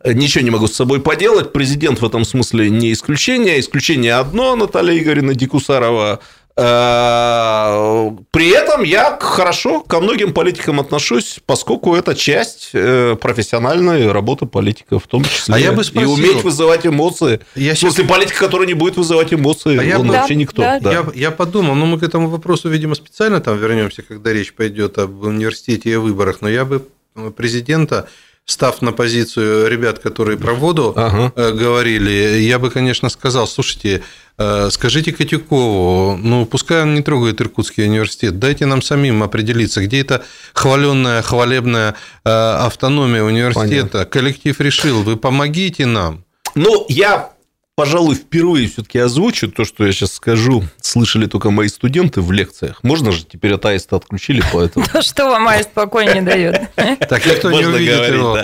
[0.05, 1.53] Ничего не могу с собой поделать.
[1.53, 3.59] Президент в этом смысле не исключение.
[3.59, 11.95] Исключение одно, Наталья Игоревна Дикусарова– Э, при этом я хорошо ко многим политикам отношусь, поскольку
[11.95, 15.55] это часть э, профессиональной работы политика, в том числе.
[15.55, 17.39] А я бы спросил, и уметь вызывать эмоции.
[17.55, 18.15] Я в смысле, сейчас...
[18.15, 20.61] политика, который не будет вызывать эмоции, а он я вообще никто.
[20.61, 20.91] Да, да.
[20.91, 24.99] Я, я подумал, ну мы к этому вопросу, видимо, специально там вернемся, когда речь пойдет
[24.99, 26.87] об университете и выборах, но я бы
[27.35, 28.07] президента
[28.45, 31.31] став на позицию ребят, которые про воду ага.
[31.35, 34.03] Э, говорили, я бы, конечно, сказал, слушайте,
[34.37, 40.01] э, скажите Котюкову, ну, пускай он не трогает Иркутский университет, дайте нам самим определиться, где
[40.01, 43.89] это хваленная, хвалебная э, автономия университета.
[43.89, 44.05] Понятно.
[44.05, 46.25] Коллектив решил, вы помогите нам.
[46.55, 47.32] Ну, я
[47.75, 50.63] пожалуй, впервые все-таки озвучу то, что я сейчас скажу.
[50.79, 52.83] Слышали только мои студенты в лекциях.
[52.83, 54.85] Можно же теперь от аиста отключили, поэтому...
[54.93, 56.69] Ну что вам аист покой не дает?
[57.09, 58.37] Так никто не увидит его.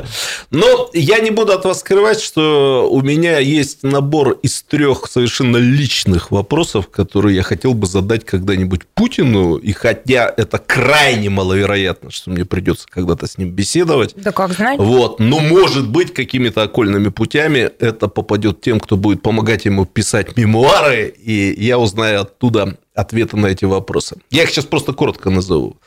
[0.49, 5.57] Но я не буду от вас скрывать, что у меня есть набор из трех совершенно
[5.57, 12.31] личных вопросов, которые я хотел бы задать когда-нибудь Путину, и хотя это крайне маловероятно, что
[12.31, 14.13] мне придется когда-то с ним беседовать.
[14.15, 14.79] Да как знать.
[14.79, 20.35] Вот, но может быть какими-то окольными путями это попадет тем, кто будет помогать ему писать
[20.37, 24.17] мемуары, и я узнаю оттуда ответы на эти вопросы.
[24.31, 25.77] Я их сейчас просто коротко назову.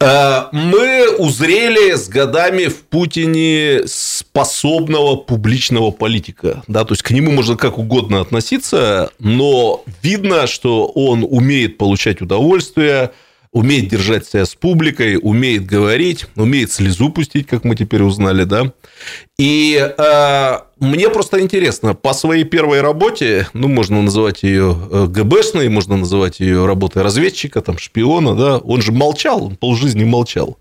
[0.00, 6.62] Э, мы узрели с годами в Путине способного публичного политика.
[6.66, 12.20] Да, то есть к нему можно как угодно относиться, но видно, что он умеет получать
[12.20, 13.12] удовольствие,
[13.52, 18.72] умеет держать себя с публикой, умеет говорить, умеет слезу пустить, как мы теперь узнали, да.
[19.38, 25.68] И э, мне просто интересно, по своей первой работе, ну, можно называть ее э, ГБшной,
[25.68, 30.58] можно называть ее работой разведчика, там, шпиона, да, он же молчал, он полжизни молчал.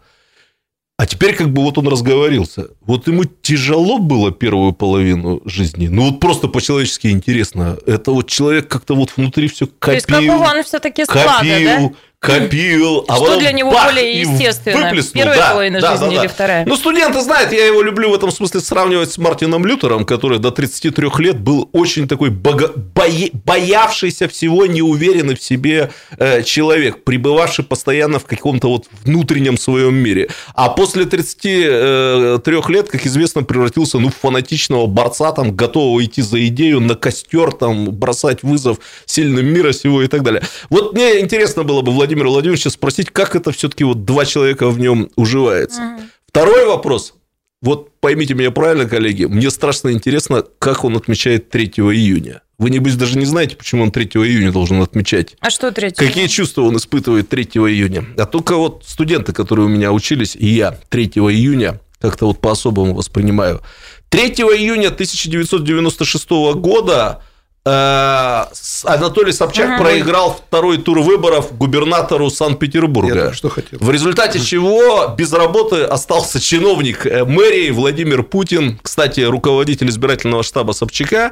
[0.96, 2.68] А теперь как бы вот он разговорился.
[2.82, 5.88] Вот ему тяжело было первую половину жизни.
[5.88, 7.78] Ну вот просто по-человечески интересно.
[7.88, 9.80] Это вот человек как-то вот внутри все копил.
[9.80, 11.96] То есть какого он все-таки склада, копил, да?
[12.24, 14.92] Копил, а Что для него бах, более естественно?
[15.14, 16.22] Первая да, половина да, жизни да, да.
[16.22, 16.66] или вторая?
[16.66, 20.52] Ну, студенты знают, я его люблю в этом смысле сравнивать с Мартином Лютером, который до
[20.52, 22.72] 33 лет был очень такой бого...
[22.96, 23.30] бое...
[23.34, 30.30] боявшийся всего, неуверенный в себе э, человек, пребывавший постоянно в каком-то вот внутреннем своем мире.
[30.54, 36.22] А после 33 э, лет, как известно, превратился ну, в фанатичного борца, там, готового идти
[36.22, 40.42] за идею, на костер, там, бросать вызов сильным мира сего и так далее.
[40.70, 44.70] Вот мне интересно было бы, Владимир Владимира Владимировича спросить, как это все-таки вот два человека
[44.70, 45.82] в нем уживается.
[45.82, 46.02] Угу.
[46.28, 47.16] Второй вопрос.
[47.62, 52.42] Вот поймите меня правильно, коллеги, мне страшно интересно, как он отмечает 3 июня.
[52.58, 55.38] Вы, небось, даже не знаете, почему он 3 июня должен отмечать.
[55.40, 58.06] А что 3 Какие чувства он испытывает 3 июня?
[58.18, 62.94] А только вот студенты, которые у меня учились, и я 3 июня как-то вот по-особому
[62.94, 63.62] воспринимаю.
[64.10, 67.24] 3 июня 1996 года
[67.66, 69.84] Анатолий Собчак ага.
[69.84, 73.32] проиграл второй тур выборов губернатору Санкт-Петербурга.
[73.34, 73.80] что хотел.
[73.80, 80.74] В результате чего без работы остался чиновник э, мэрии Владимир Путин, кстати, руководитель избирательного штаба
[80.74, 81.32] Собчака.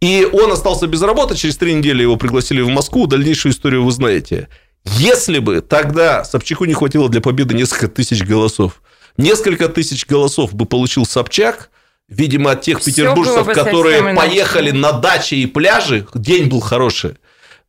[0.00, 3.92] И он остался без работы, через три недели его пригласили в Москву, дальнейшую историю вы
[3.92, 4.48] знаете.
[4.84, 8.82] Если бы тогда Собчаку не хватило для победы несколько тысяч голосов,
[9.16, 11.70] несколько тысяч голосов бы получил Собчак–
[12.10, 17.14] видимо, от тех петербуржцев, которые поехали на дачи и пляжи, день был хороший.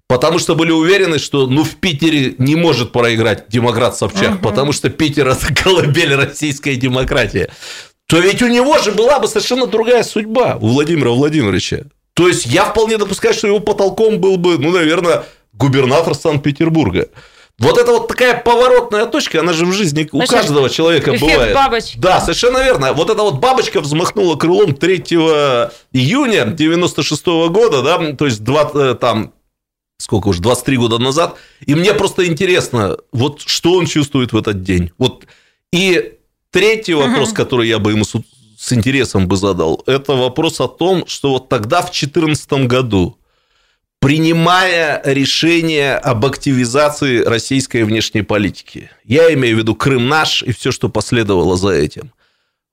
[0.08, 4.40] Потому что были уверены, что ну, в Питере не может проиграть демократ Собчак, угу.
[4.40, 7.48] потому что Питер– это колыбель российской демократии.
[8.08, 11.84] То ведь у него же была бы совершенно другая судьба, у Владимира Владимировича.
[12.14, 15.24] То есть, я вполне допускаю, что его потолком был бы, ну, наверное,
[15.54, 17.08] губернатор Санкт-Петербурга.
[17.62, 21.54] Вот это вот такая поворотная точка, она же в жизни у каждого человека бывает.
[21.54, 21.98] бабочки.
[21.98, 22.94] Да, совершенно верно.
[22.94, 24.96] Вот эта вот бабочка взмахнула крылом 3
[25.94, 29.34] июня 96 года, да, то есть 2, э, там,
[29.98, 31.36] сколько уже, 23 года назад.
[31.66, 34.92] И мне просто интересно, вот что он чувствует в этот день.
[34.98, 35.26] Вот.
[35.72, 36.18] И
[36.50, 37.36] третий вопрос, угу.
[37.36, 38.16] который я бы ему с,
[38.58, 43.18] с интересом бы задал, это вопрос о том, что вот тогда, в 2014 году,
[44.02, 48.90] принимая решение об активизации российской внешней политики.
[49.06, 52.12] Я имею в виду Крым наш и все, что последовало за этим.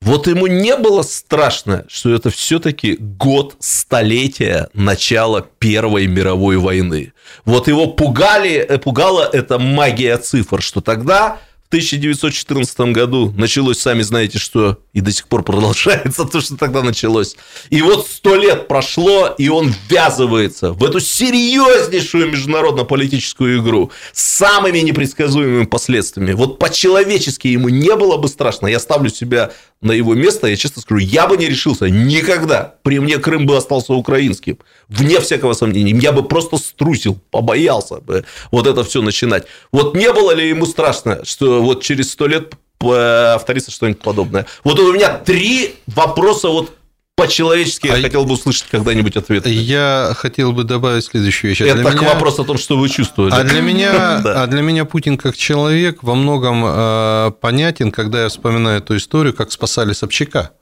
[0.01, 7.13] Вот ему не было страшно, что это все-таки год столетия начала Первой мировой войны.
[7.45, 14.39] Вот его пугали, пугала эта магия цифр, что тогда в 1914 году началось, сами знаете,
[14.39, 17.37] что и до сих пор продолжается то, что тогда началось.
[17.69, 24.79] И вот сто лет прошло, и он ввязывается в эту серьезнейшую международно-политическую игру с самыми
[24.79, 26.33] непредсказуемыми последствиями.
[26.33, 28.67] Вот по-человечески ему не было бы страшно.
[28.67, 32.75] Я ставлю себя на его место, я честно скажу, я бы не решился никогда.
[32.83, 34.59] При мне Крым бы остался украинским.
[34.89, 35.97] Вне всякого сомнения.
[35.97, 39.47] Я бы просто струсил, побоялся бы вот это все начинать.
[39.71, 44.47] Вот не было ли ему страшно, что вот через сто лет повторится что-нибудь подобное?
[44.65, 46.73] Вот у меня три вопроса вот
[47.19, 49.45] по-человечески а я хотел бы услышать когда-нибудь ответ.
[49.47, 51.61] Я хотел бы добавить следующую вещь.
[51.61, 52.15] А Это так меня...
[52.15, 53.37] вопрос о том, что вы чувствуете.
[53.37, 58.29] А для меня, а для меня Путин как человек во многом э, понятен, когда я
[58.29, 60.53] вспоминаю эту историю, как спасали Собчака.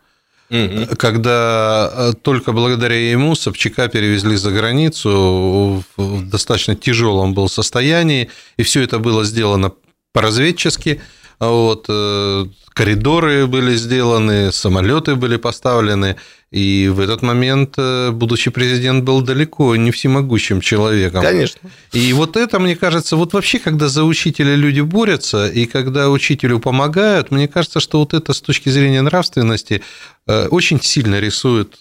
[0.49, 0.97] Угу.
[0.97, 8.63] Когда э, только благодаря ему Собчака перевезли за границу в достаточно тяжелом был состоянии, и
[8.63, 9.73] все это было сделано
[10.15, 11.03] по-разведчески.
[11.39, 16.17] Вот, э, коридоры были сделаны, самолеты были поставлены,
[16.51, 21.23] и в этот момент э, будущий президент был далеко не всемогущим человеком.
[21.23, 21.71] Конечно.
[21.93, 26.59] И вот это, мне кажется, вот вообще, когда за учителя люди борются, и когда учителю
[26.59, 29.83] помогают, мне кажется, что вот это с точки зрения нравственности
[30.27, 31.79] э, очень сильно рисует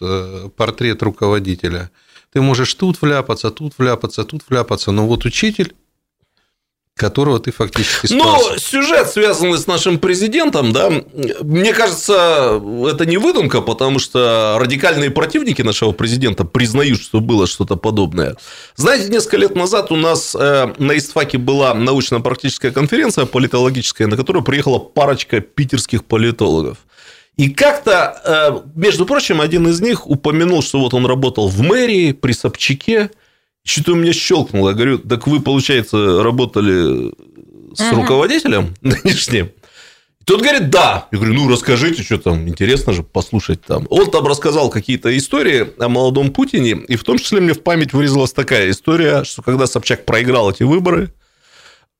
[0.58, 1.92] портрет руководителя.
[2.34, 5.74] Ты можешь тут вляпаться, тут вляпаться, тут вляпаться, но вот учитель
[6.98, 8.20] которого ты фактически спас.
[8.24, 10.90] Ну, сюжет, связанный с нашим президентом, да,
[11.42, 17.76] мне кажется, это не выдумка, потому что радикальные противники нашего президента признают, что было что-то
[17.76, 18.38] подобное.
[18.78, 24.46] Знаете, несколько лет назад у нас э, на ИСТФАКе была научно-практическая конференция политологическая, на которую
[24.46, 26.78] приехала парочка питерских политологов.
[27.36, 32.14] И как-то, э, между прочим, один из них упомянул, что вот он работал в мэрии
[32.14, 33.10] при Собчаке,
[33.66, 34.70] что-то у меня щелкнуло.
[34.70, 37.12] Я говорю, так вы, получается, работали
[37.76, 38.02] с угу.
[38.02, 39.50] руководителем нынешним?
[40.24, 41.08] Тот говорит, да.
[41.12, 43.86] Я говорю, ну, расскажите, что там, интересно же послушать там.
[43.90, 47.94] Он там рассказал какие-то истории о молодом Путине, и в том числе мне в память
[47.94, 51.14] вырезалась такая история, что когда Собчак проиграл эти выборы,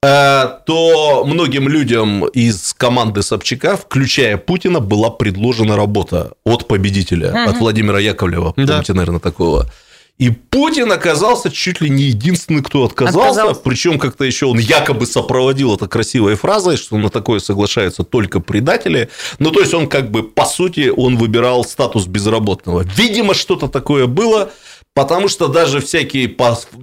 [0.04, 7.50] э, то многим людям из команды Собчака, включая Путина, была предложена работа от победителя, угу.
[7.52, 8.54] от Владимира Яковлева.
[8.54, 8.94] Помните, да.
[8.94, 9.70] наверное, такого.
[10.18, 13.30] И Путин оказался чуть ли не единственный, кто отказался.
[13.32, 13.62] отказался.
[13.62, 19.10] Причем как-то еще он якобы сопроводил это красивой фразой, что на такое соглашаются только предатели.
[19.40, 22.86] Ну, то есть он как бы, по сути, он выбирал статус безработного.
[22.96, 24.52] Видимо, что-то такое было.
[24.96, 26.34] Потому что даже всякие,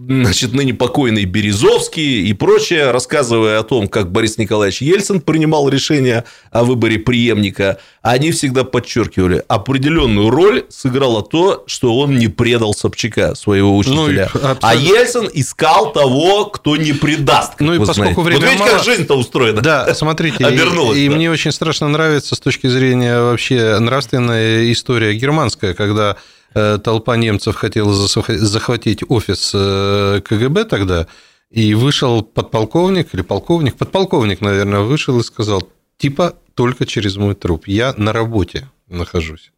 [0.07, 6.25] значит, ныне покойные Березовские и прочее, рассказывая о том, как Борис Николаевич Ельцин принимал решение
[6.51, 13.35] о выборе преемника, они всегда подчеркивали, определенную роль сыграло то, что он не предал Собчака,
[13.35, 14.29] своего учителя.
[14.35, 14.59] Ну, абсолютно.
[14.61, 17.55] а Ельцин искал того, кто не предаст.
[17.61, 18.77] ну и поскольку время Вот видите, мало...
[18.77, 19.63] как жизнь-то устроена.
[19.63, 21.15] Да, смотрите, Обернулась, и, да.
[21.15, 26.19] и мне очень страшно нравится с точки зрения вообще нравственная история германская, когда
[26.55, 31.07] толпа немцев хотела захватить офис э, КГБ тогда,
[31.51, 37.69] и вышел подполковник или полковник, подполковник, наверное, вышел и сказал, типа только через мой труп,
[37.69, 39.53] я на работе нахожусь.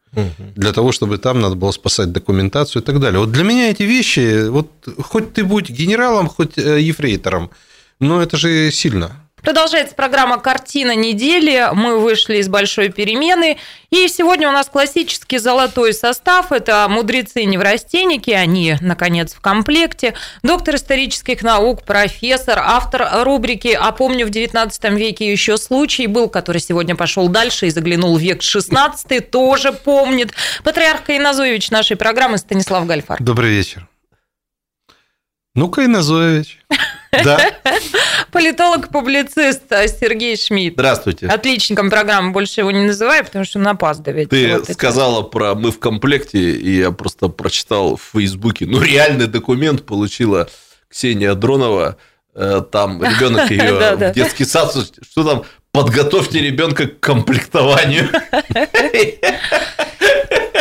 [0.55, 3.19] Для того, чтобы там надо было спасать документацию и так далее.
[3.19, 7.51] Вот для меня эти вещи, вот хоть ты будь генералом, хоть э, ефрейтором,
[7.99, 9.24] но это же сильно.
[9.45, 11.69] Продолжается программа «Картина недели».
[11.75, 13.59] Мы вышли из большой перемены.
[13.91, 16.51] И сегодня у нас классический золотой состав.
[16.51, 18.31] Это мудрецы-неврастенники.
[18.31, 20.15] Они, наконец, в комплекте.
[20.43, 26.63] Доктор исторических наук, профессор, автор рубрики «А помню, в 19 веке еще случай был», который
[26.63, 30.33] сегодня пошел дальше и заглянул в век 16 тоже помнит.
[30.63, 33.23] Патриарх Кайназоевич нашей программы Станислав Гальфар.
[33.23, 33.87] Добрый вечер.
[35.55, 36.61] Ну, Кайназоевич.
[37.23, 37.53] Да.
[38.33, 40.75] Политолог-публицист Сергей Шмидт.
[40.75, 41.27] Здравствуйте.
[41.27, 44.31] Отличником программы больше его не называю, потому что он опаздывает.
[44.31, 45.29] Ты вот сказала это.
[45.29, 48.67] про «Мы в комплекте», и я просто прочитал в Фейсбуке.
[48.67, 50.49] Ну, реальный документ получила
[50.89, 51.97] Ксения Дронова.
[52.35, 54.75] Э, там ребенок ее в детский сад.
[55.03, 55.45] Что там?
[55.73, 58.09] Подготовьте ребенка к комплектованию.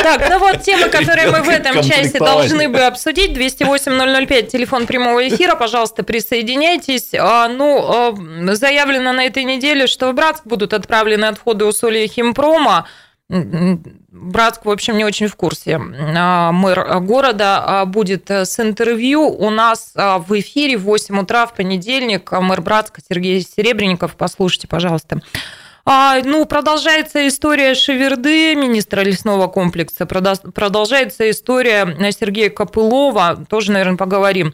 [0.04, 3.32] Так, ну вот темы, которые мы в этом часе должны бы обсудить.
[3.38, 7.14] 208-005, телефон прямого эфира, пожалуйста, присоединяйтесь.
[7.18, 12.86] А, ну, а, заявлено на этой неделе, что в Братск будут отправлены отходы усолья химпрома.
[13.30, 15.80] Братск, в общем, не очень в курсе.
[15.80, 19.30] А, мэр города будет с интервью.
[19.30, 24.16] У нас в эфире в 8 утра в понедельник мэр Братска Сергей Серебренников.
[24.18, 25.22] Послушайте, пожалуйста.
[25.86, 34.54] А, ну, продолжается история Шеверды, министра лесного комплекса, продолжается история Сергея Копылова, тоже, наверное, поговорим.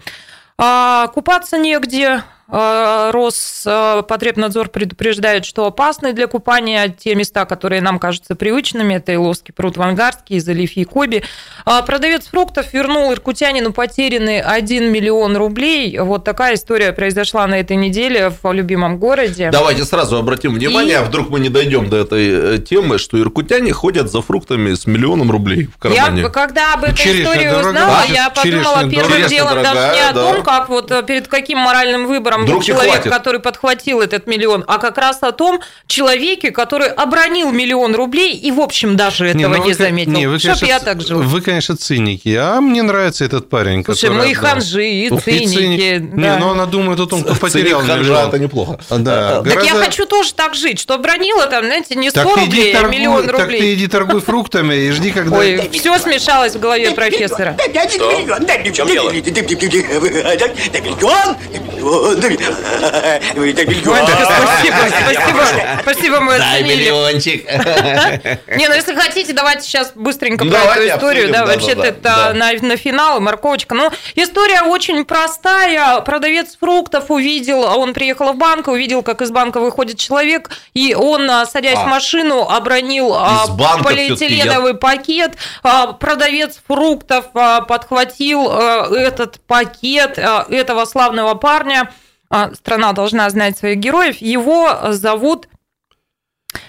[0.58, 8.34] А, купаться негде, Э, Роспотребнадзор предупреждает, что опасны для купания те места, которые нам кажутся
[8.36, 8.96] привычными.
[8.96, 11.24] Это Иловский пруд Вангарский, залив Якоби.
[11.66, 16.00] А продавец фруктов вернул иркутянину потерянный 1 миллион рублей.
[16.00, 19.52] Вот такая история произошла на этой неделе в любимом городе.
[19.52, 20.98] Давайте сразу обратим внимание, И...
[20.98, 24.88] а вдруг мы не дойдем до этой э, темы, что иркутяне ходят за фруктами с
[24.88, 26.24] миллионом рублей в кармане.
[26.24, 28.14] Я, когда об этой Черешня истории дорога, узнала, да?
[28.14, 30.34] я подумала первым делом дорогая, даже не о да.
[30.34, 33.12] том, как вот э, перед каким моральным выбором Вдруг человек, хватит.
[33.12, 38.52] который подхватил этот миллион, а как раз о том человеке, который обронил миллион рублей и,
[38.52, 40.12] в общем, даже этого не, ну не заметил.
[40.12, 41.22] Не, вы, конечно, я так жил.
[41.22, 43.84] Вы, конечно, циники, а мне нравится этот парень.
[43.84, 46.00] Слушай, мы и ханжи, и циники.
[46.00, 46.36] Да.
[46.36, 48.30] Не, но она думает о том, кто потерял миллион.
[48.30, 48.80] это неплохо.
[48.90, 52.88] Да, так я хочу тоже так жить, что обронила там, знаете, не 100 рублей, а
[52.88, 53.38] миллион рублей.
[53.38, 55.38] Так ты иди торгуй фруктами и жди, когда...
[55.38, 57.58] Ой, все смешалось в голове профессора.
[57.58, 59.12] В чем дело?
[64.26, 65.44] Спасибо, спасибо.
[65.82, 67.46] Спасибо, мы Дай миллиончик.
[68.56, 71.32] Не, ну если хотите, давайте сейчас быстренько про эту историю.
[71.32, 73.76] Да, вообще-то это на финал, морковочка.
[73.76, 76.02] Ну, история очень простая.
[76.02, 81.30] Продавец фруктов увидел, он приехал в банк, увидел, как из банка выходит человек, и он,
[81.46, 81.88] садясь в а.
[81.88, 83.48] машину, обронил а,
[83.84, 85.34] полиэтиленовый пакет.
[85.64, 91.92] А, продавец фруктов подхватил этот пакет этого славного парня, а,
[92.54, 94.18] страна должна знать своих героев.
[94.18, 95.48] Его зовут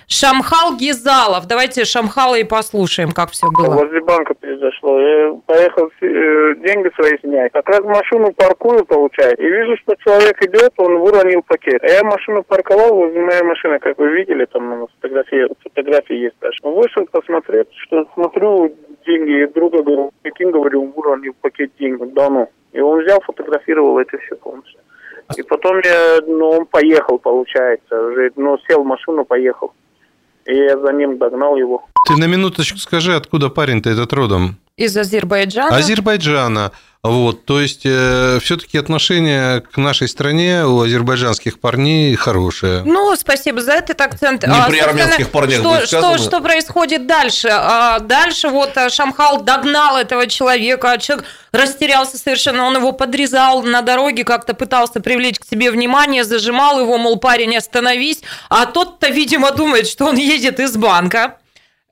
[0.06, 1.46] Шамхал Гизалов.
[1.46, 3.76] Давайте Шамхала и послушаем, как все было.
[3.76, 5.00] Возле банка произошло.
[5.00, 7.52] Я поехал э, деньги свои снять.
[7.52, 9.40] Как раз машину паркую, получается.
[9.40, 11.82] И вижу, что человек идет, он выронил пакет.
[11.82, 16.36] А я машину парковал возле моей машины, как вы видели, там на фотографии, фотографии есть
[16.40, 16.58] даже.
[16.62, 18.74] Вышел посмотреть, что смотрю
[19.06, 22.50] деньги, и друга говорю, прикинь, говорю, выронил пакет денег, ну.
[22.72, 24.80] И он взял, фотографировал это все полностью.
[25.36, 27.96] И потом я, ну, он поехал, получается,
[28.36, 29.72] ну, сел в машину, поехал.
[30.46, 31.84] И я за ним догнал его.
[32.06, 34.56] Ты на минуточку скажи, откуда парень-то этот родом?
[34.80, 35.76] Из Азербайджана.
[35.76, 36.72] Азербайджана.
[37.02, 42.82] Вот, то есть э, все-таки отношение к нашей стране у азербайджанских парней хорошее.
[42.84, 44.46] Ну, спасибо за этот акцент.
[44.46, 47.48] Не а, при армянских парнях что, что, что происходит дальше?
[47.50, 53.82] А, дальше вот э, Шамхал догнал этого человека, человек растерялся совершенно, он его подрезал на
[53.82, 59.52] дороге, как-то пытался привлечь к себе внимание, зажимал его, мол, парень, остановись, а тот-то, видимо,
[59.52, 61.36] думает, что он едет из банка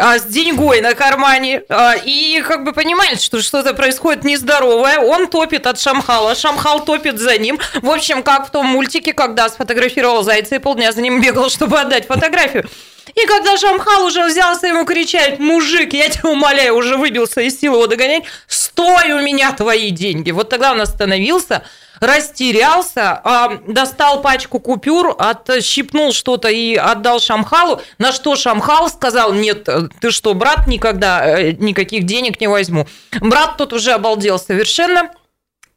[0.01, 5.01] а, с деньгой на кармане а, и как бы понимает, что что-то происходит нездоровое.
[5.01, 7.59] Он топит от Шамхала, Шамхал топит за ним.
[7.83, 11.81] В общем, как в том мультике, когда сфотографировал зайца и полдня за ним бегал, чтобы
[11.81, 12.69] отдать фотографию.
[13.17, 17.79] И когда Шамхал уже взялся ему кричать, мужик, я тебя умоляю, уже выбился из силы
[17.79, 20.31] его догонять, стой у меня твои деньги.
[20.31, 21.65] Вот тогда он остановился,
[22.01, 29.69] растерялся, а, достал пачку купюр, отщипнул что-то и отдал Шамхалу, на что Шамхал сказал, нет,
[30.01, 32.87] ты что, брат, никогда э, никаких денег не возьму.
[33.21, 35.11] Брат тут уже обалдел совершенно,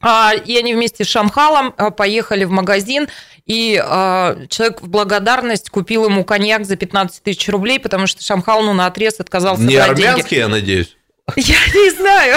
[0.00, 3.08] а, и они вместе с Шамхалом а, поехали в магазин,
[3.44, 8.72] и человек в благодарность купил ему коньяк за 15 тысяч рублей, потому что Шамхал, ну,
[8.72, 10.34] на отрез отказался Не армянский, деньги.
[10.34, 10.96] я надеюсь?
[11.36, 12.36] Я не знаю.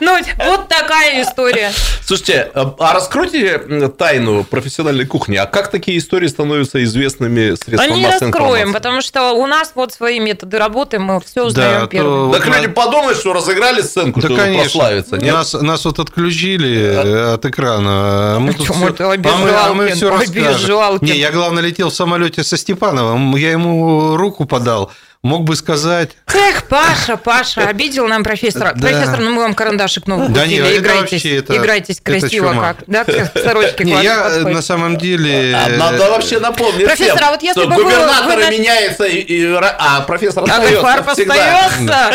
[0.00, 1.72] Ну, вот такая история.
[2.02, 5.36] Слушайте, а раскройте тайну профессиональной кухни.
[5.36, 9.92] А как такие истории становятся известными средством а не раскроем, потому что у нас вот
[9.92, 12.32] свои методы работы, мы все узнаем да, первым.
[12.32, 15.16] Так люди подумают, что разыграли сценку, прославиться.
[15.16, 15.34] Нет?
[15.34, 18.38] Нас, нас вот отключили э, от экрана.
[18.40, 20.98] Мы тут все, а мы, а мы все расскажем.
[21.00, 23.36] Не, я, главное, летел в самолете со Степановым.
[23.36, 24.90] Я ему руку подал.
[25.24, 26.10] Мог бы сказать...
[26.26, 28.74] Эх, Паша, Паша, обидел нам профессора.
[28.76, 28.88] Да.
[28.88, 30.60] Профессор, ну мы вам карандашик новый да купили.
[30.60, 32.76] Нет, играйтесь, это, играйтесь красиво это как.
[32.86, 33.06] Да,
[33.42, 34.52] сорочки Не, я подходит.
[34.52, 35.56] на самом деле...
[35.56, 38.50] А, надо вообще напомнить Профессор, всем, а вот если что бы губернатор вы...
[38.50, 42.12] меняется, и, и, а профессор остается а остается.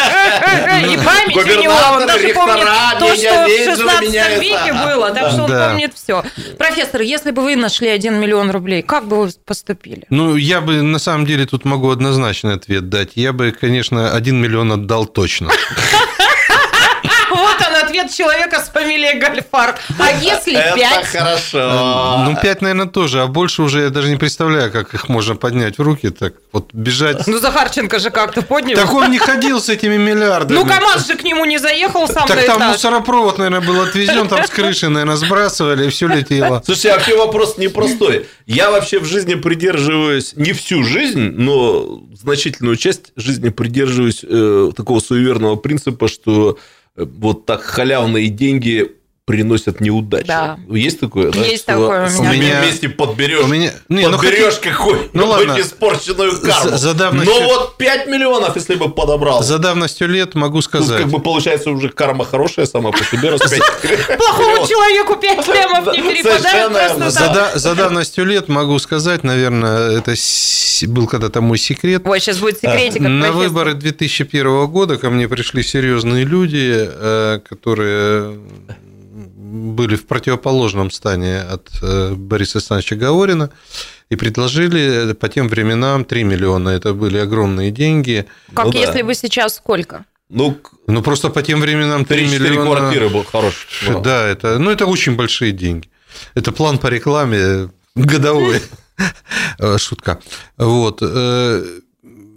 [0.87, 2.67] И память у него, он даже помнит
[2.99, 6.23] то, что в 16 веке было, так что он помнит все.
[6.59, 10.05] Профессор, если бы вы нашли 1 миллион рублей, как бы вы поступили?
[10.11, 14.11] Ну, я бы на самом деле тут могу однозначный ответ дать дать, я бы, конечно,
[14.13, 15.49] один миллион отдал точно.
[18.09, 19.77] Человека с фамилией Гальфар.
[19.99, 21.05] А если пять?
[21.09, 22.23] Это хорошо.
[22.25, 23.21] Ну, пять, наверное, тоже.
[23.21, 26.09] А больше уже я даже не представляю, как их можно поднять в руки.
[26.09, 27.27] Так вот бежать.
[27.27, 28.75] Ну, Захарченко же как-то поднял.
[28.75, 30.57] Так он не ходил с этими миллиардами.
[30.57, 34.45] Ну, КамАЗ же к нему не заехал сам Так там мусоропровод, наверное, был отвезен, там
[34.45, 36.61] с крыши, наверное, сбрасывали, и все летело.
[36.65, 38.27] Слушайте, а вообще вопрос непростой.
[38.45, 44.99] Я вообще в жизни придерживаюсь не всю жизнь, но значительную часть жизни придерживаюсь э, такого
[44.99, 46.57] суеверного принципа, что
[46.99, 48.91] вот так халявные деньги
[49.29, 50.25] приносят неудачи.
[50.25, 50.57] Да.
[50.71, 51.39] Есть такое, да?
[51.39, 52.31] Есть такое у меня.
[52.31, 53.71] У меня вместе подберешь, у меня...
[53.87, 55.61] Не, ну подберешь ну, какую-нибудь ну, ладно.
[55.61, 56.71] испорченную карму.
[56.71, 57.35] За, за давностью...
[57.39, 59.43] Но вот 5 миллионов, если бы подобрал.
[59.43, 60.87] За давностью лет могу сказать.
[60.87, 63.29] Тут как бы получается уже карма хорошая сама по себе.
[64.17, 67.13] Плохому человеку 5 лямов не перепадает.
[67.59, 70.15] За давностью лет могу сказать, наверное, это
[70.87, 72.01] был когда-то мой секрет.
[72.03, 78.39] Ой, сейчас будет секретик На выборы 2001 года ко мне пришли серьезные люди, э, которые
[79.49, 83.49] были в противоположном стане от э, Бориса Александровича Гаворина
[84.09, 86.69] и предложили по тем временам 3 миллиона.
[86.69, 88.25] Это были огромные деньги.
[88.53, 89.05] Как ну, если да.
[89.05, 90.05] бы сейчас сколько?
[90.29, 92.65] Ну, ну, просто по тем временам 3 миллиона...
[92.65, 93.67] квартиры был хорош.
[94.03, 95.89] Да, это, ну, это очень большие деньги.
[96.35, 98.61] Это план по рекламе годовой.
[99.77, 100.19] Шутка.
[100.57, 100.99] Вот.
[101.01, 101.63] Э,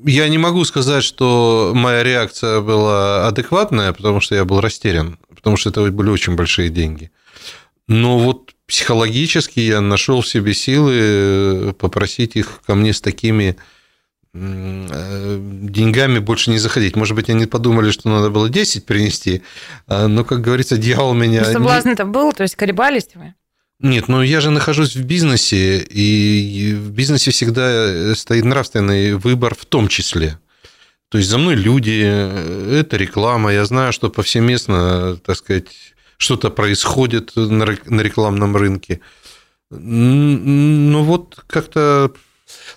[0.04, 5.56] я не могу сказать, что моя реакция была адекватная, потому что я был растерян, потому
[5.56, 7.10] что это были очень большие деньги.
[7.88, 13.56] Но вот психологически я нашел в себе силы э, попросить их ко мне с такими
[14.34, 16.94] э, деньгами больше не заходить.
[16.94, 19.42] Может быть, они подумали, что надо было 10 принести,
[19.88, 21.44] а, но, как говорится, дьявол меня...
[21.44, 23.34] Соблазн-то был, то есть колебались вы?
[23.80, 29.64] Нет, ну я же нахожусь в бизнесе, и в бизнесе всегда стоит нравственный выбор в
[29.66, 30.38] том числе.
[31.12, 35.66] То есть за мной люди, это реклама, я знаю, что повсеместно, так сказать,
[36.16, 39.00] что-то происходит на рекламном рынке.
[39.68, 42.12] Ну вот как-то...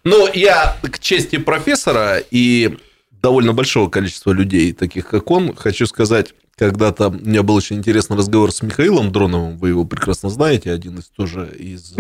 [0.04, 2.78] Ну, я к чести профессора и
[3.10, 8.18] довольно большого количества людей, таких как он, хочу сказать, когда-то у меня был очень интересный
[8.18, 11.98] разговор с Михаилом Дроновым, вы его прекрасно знаете, один из тоже из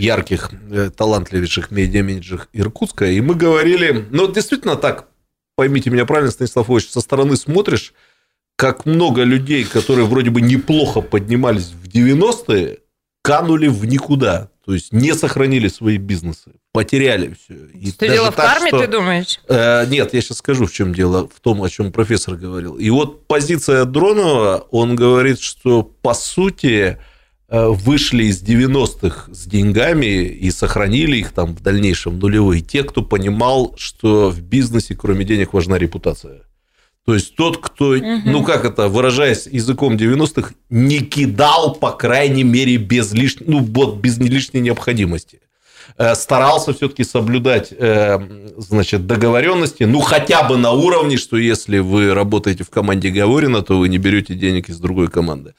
[0.00, 5.09] ярких, э, талантливейших медиа-менеджеров Иркутска, и мы говорили, ну, действительно так,
[5.60, 7.92] поймите меня правильно, Станислав Ильич, со стороны смотришь,
[8.56, 12.78] как много людей, которые вроде бы неплохо поднимались в 90-е,
[13.20, 14.48] канули в никуда.
[14.64, 17.66] То есть не сохранили свои бизнесы, потеряли все.
[17.74, 19.38] И что дело в карме, что, ты думаешь?
[19.48, 22.78] Э, нет, я сейчас скажу, в чем дело, в том, о чем профессор говорил.
[22.78, 26.96] И вот позиция Дронова, он говорит, что по сути
[27.50, 33.74] вышли из 90-х с деньгами и сохранили их там в дальнейшем нулевые те, кто понимал,
[33.76, 36.42] что в бизнесе кроме денег важна репутация.
[37.06, 38.04] То есть тот, кто, угу.
[38.24, 43.96] ну как это, выражаясь языком 90-х, не кидал, по крайней мере, без лишней, ну вот
[43.96, 45.40] без лишней необходимости.
[45.96, 48.18] Э, старался все-таки соблюдать, э,
[48.58, 53.78] значит, договоренности, ну хотя бы на уровне, что если вы работаете в команде Говорина, то
[53.78, 55.54] вы не берете денег из другой команды.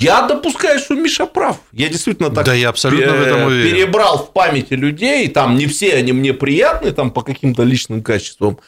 [0.00, 1.58] Я допускаю, что Миша прав.
[1.72, 3.76] Я действительно так да, я абсолютно в этом уверен.
[3.76, 5.28] перебрал в памяти людей.
[5.28, 8.58] Там не все они мне приятны, там по каким-то личным качествам.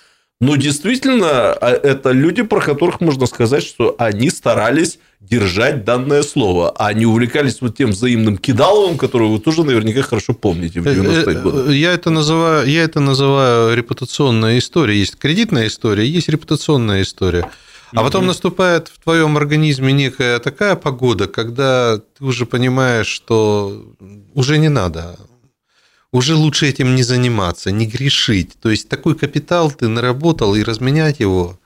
[0.42, 6.74] Но действительно, а, это люди, про которых можно сказать, что они старались держать данное слово,
[6.76, 11.36] а не увлекались вот тем взаимным кидаловым, которое вы тоже наверняка хорошо помните в 90-е
[11.36, 11.72] э, годы.
[11.76, 14.98] Я это, называю, я это называю репутационная история.
[14.98, 17.48] Есть кредитная история, есть репутационная история.
[17.94, 23.84] А потом наступает в твоем организме некая такая погода, когда ты уже понимаешь, что
[24.34, 25.16] уже не надо
[26.12, 28.52] уже лучше этим не заниматься, не грешить.
[28.60, 31.58] То есть такой капитал ты наработал и разменять его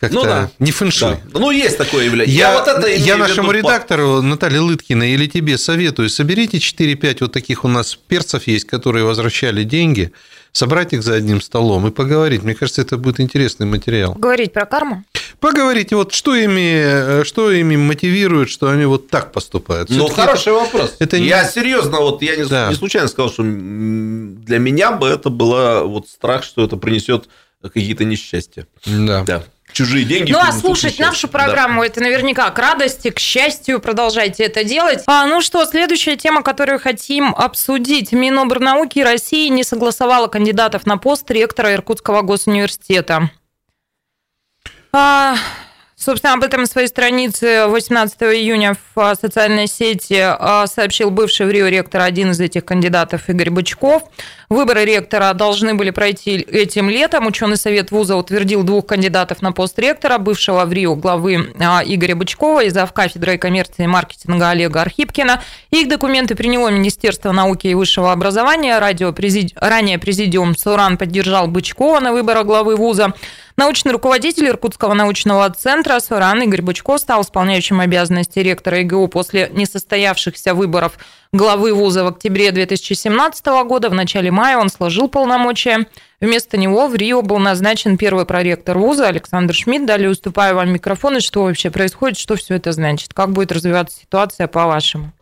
[0.00, 0.50] как-то ну, да.
[0.58, 1.16] не фэншуй.
[1.32, 1.38] Да.
[1.38, 2.34] Ну, есть такое явление.
[2.34, 7.32] Я, я, вот это я нашему редактору Наталье Лыткиной или тебе советую, соберите 4-5 вот
[7.32, 10.12] таких у нас перцев есть, которые возвращали деньги,
[10.52, 12.42] собрать их за одним столом и поговорить.
[12.42, 14.14] Мне кажется, это будет интересный материал.
[14.14, 15.04] Говорить про карму?
[15.44, 19.90] Поговорить, вот что ими, что ими мотивирует, что они вот так поступают.
[19.90, 20.96] Ну, хороший это, вопрос.
[21.00, 21.26] Это не...
[21.26, 22.70] Я серьезно, вот я не, да.
[22.70, 27.28] не случайно сказал, что для меня бы это было вот страх, что это принесет
[27.62, 28.66] какие-то несчастья.
[28.86, 29.22] Да.
[29.24, 30.32] да чужие деньги.
[30.32, 31.88] Ну, а слушать нашу программу да.
[31.88, 33.80] это наверняка к радости, к счастью.
[33.80, 35.02] Продолжайте это делать.
[35.06, 38.12] А, ну что, следующая тема, которую хотим обсудить.
[38.12, 43.30] Минобрнауки России не согласовала кандидатов на пост ректора Иркутского госуниверситета.
[44.96, 45.36] А,
[45.96, 51.46] Собственно, об этом на своей странице 18 июня в а, социальной сети а, сообщил бывший
[51.46, 54.02] в Рио ректор, один из этих кандидатов, Игорь Бычков.
[54.48, 57.26] Выборы ректора должны были пройти этим летом.
[57.26, 62.64] Ученый совет вуза утвердил двух кандидатов на пост ректора, бывшего в Рио главы Игоря Бычкова
[62.64, 65.42] и завкафедрой коммерции и маркетинга Олега Архипкина.
[65.70, 68.78] Их документы приняло Министерство науки и высшего образования.
[68.78, 69.54] Радио президи...
[69.56, 73.14] Ранее президиум Суран поддержал Бычкова на выборах главы вуза.
[73.56, 80.54] Научный руководитель Иркутского научного центра Суран Игорь Бучко стал исполняющим обязанности ректора ИГУ после несостоявшихся
[80.54, 80.98] выборов
[81.32, 83.90] главы вуза в октябре 2017 года.
[83.90, 85.86] В начале мая он сложил полномочия.
[86.20, 89.86] Вместо него в Рио был назначен первый проректор вуза Александр Шмидт.
[89.86, 91.18] Далее уступаю вам микрофон.
[91.18, 93.14] И что вообще происходит, что все это значит?
[93.14, 95.12] Как будет развиваться ситуация по-вашему?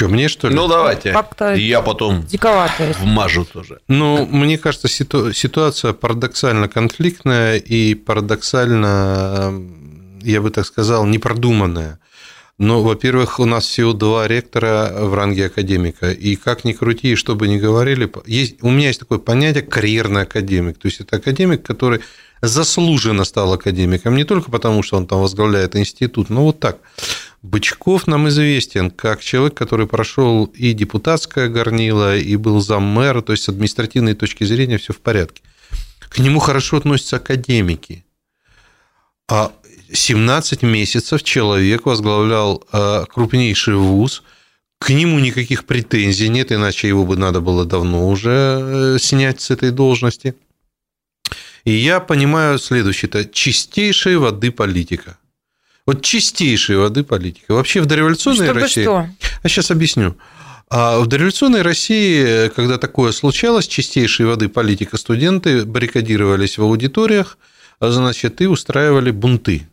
[0.00, 0.54] Что, мне что ли?
[0.54, 1.12] Ну, давайте.
[1.12, 2.94] Как-то я потом диковато.
[3.00, 3.80] вмажу тоже.
[3.86, 5.34] Ну, мне кажется, ситу...
[5.34, 9.52] ситуация парадоксально конфликтная и парадоксально,
[10.22, 11.98] я бы так сказал, непродуманная.
[12.56, 16.10] Но, во-первых, у нас всего два ректора в ранге академика.
[16.10, 20.22] И как ни крути, что бы ни говорили, есть, у меня есть такое понятие карьерный
[20.22, 20.78] академик.
[20.78, 22.00] То есть это академик, который
[22.42, 26.78] заслуженно стал академиком, не только потому, что он там возглавляет институт, но вот так.
[27.42, 33.44] Бычков нам известен как человек, который прошел и депутатское горнило, и был заммэра, то есть
[33.44, 35.42] с административной точки зрения все в порядке.
[36.10, 38.04] К нему хорошо относятся академики.
[39.28, 39.52] А
[39.90, 44.22] 17 месяцев человек возглавлял а, крупнейший вуз,
[44.78, 49.50] к нему никаких претензий нет, иначе его бы надо было давно уже э, снять с
[49.50, 50.34] этой должности.
[51.64, 55.18] И я понимаю следующее, это чистейшей воды политика.
[55.86, 57.52] Вот чистейшей воды политика.
[57.52, 58.82] Вообще в дореволюционной Чтобы России...
[58.82, 59.08] Что?
[59.42, 60.16] А сейчас объясню.
[60.68, 67.38] А в дореволюционной России, когда такое случалось, чистейшей воды политика, студенты баррикадировались в аудиториях,
[67.80, 69.66] а, значит, и устраивали бунты.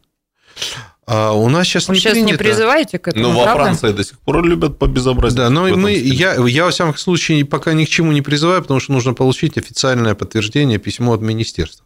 [1.06, 2.32] А у нас сейчас Вы не сейчас принято.
[2.32, 5.38] не призываете к этому, Ну, во Франции до сих пор любят по безобразию.
[5.38, 8.80] Да, но мы, я, я, во всяком случае, пока ни к чему не призываю, потому
[8.80, 11.86] что нужно получить официальное подтверждение, письмо от министерства.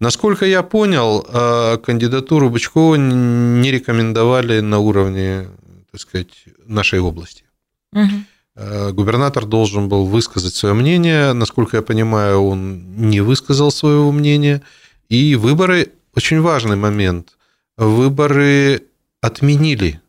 [0.00, 5.48] Насколько я понял, э, кандидатуру Бычкова не рекомендовали на уровне,
[5.90, 7.44] так сказать, нашей области.
[7.92, 8.92] Угу.
[8.92, 11.32] Губернатор должен был высказать свое мнение.
[11.32, 14.62] Насколько я понимаю, он не высказал своего мнения.
[15.08, 17.38] И выборы очень важный момент.
[17.78, 18.82] Выборы
[19.22, 20.00] отменили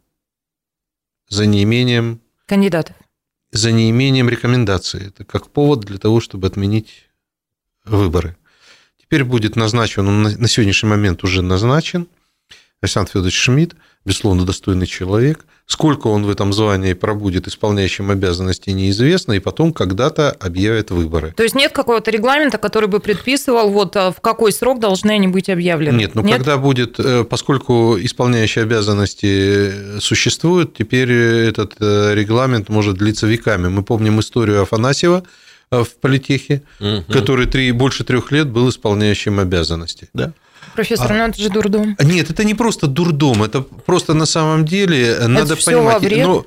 [1.30, 2.96] за неимением кандидатов.
[3.52, 5.08] За неимением рекомендаций.
[5.08, 7.10] Это как повод для того, чтобы отменить
[7.86, 8.36] выборы.
[9.14, 12.08] Теперь будет назначен, он на сегодняшний момент уже назначен,
[12.82, 15.46] Александр Федорович Шмидт, безусловно, достойный человек.
[15.68, 21.32] Сколько он в этом звании пробудет исполняющим обязанности, неизвестно, и потом когда-то объявят выборы.
[21.38, 25.28] То есть нет какого-то регламента, который бы предписывал, вот а, в какой срок должны они
[25.28, 25.96] быть объявлены?
[25.96, 26.38] Нет, но нет?
[26.38, 33.68] когда будет, э, поскольку исполняющие обязанности существуют, теперь этот э, регламент может длиться веками.
[33.68, 35.26] Мы помним историю Афанасьева, Э,
[35.82, 37.04] в политехе, угу.
[37.12, 40.10] который три, больше трех лет был исполняющим обязанности.
[40.14, 40.34] Да?
[40.76, 41.96] Профессор, а, ну это же дурдом.
[42.02, 45.94] Нет, это не просто дурдом, это просто на самом деле это надо понимать.
[45.94, 46.28] Во вред?
[46.28, 46.46] Ну,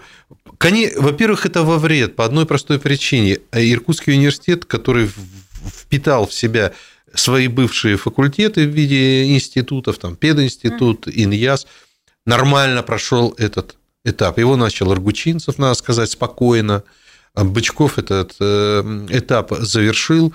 [1.01, 3.39] во-первых, это во вред по одной простой причине.
[3.53, 5.11] Иркутский университет, который
[5.67, 6.73] впитал в себя
[7.15, 11.67] свои бывшие факультеты в виде институтов, там пединститут, Иньяс,
[12.25, 14.39] нормально прошел этот этап.
[14.39, 16.83] Его начал Аргучинцев, надо сказать, спокойно.
[17.45, 20.33] Бычков этот э, этап завершил.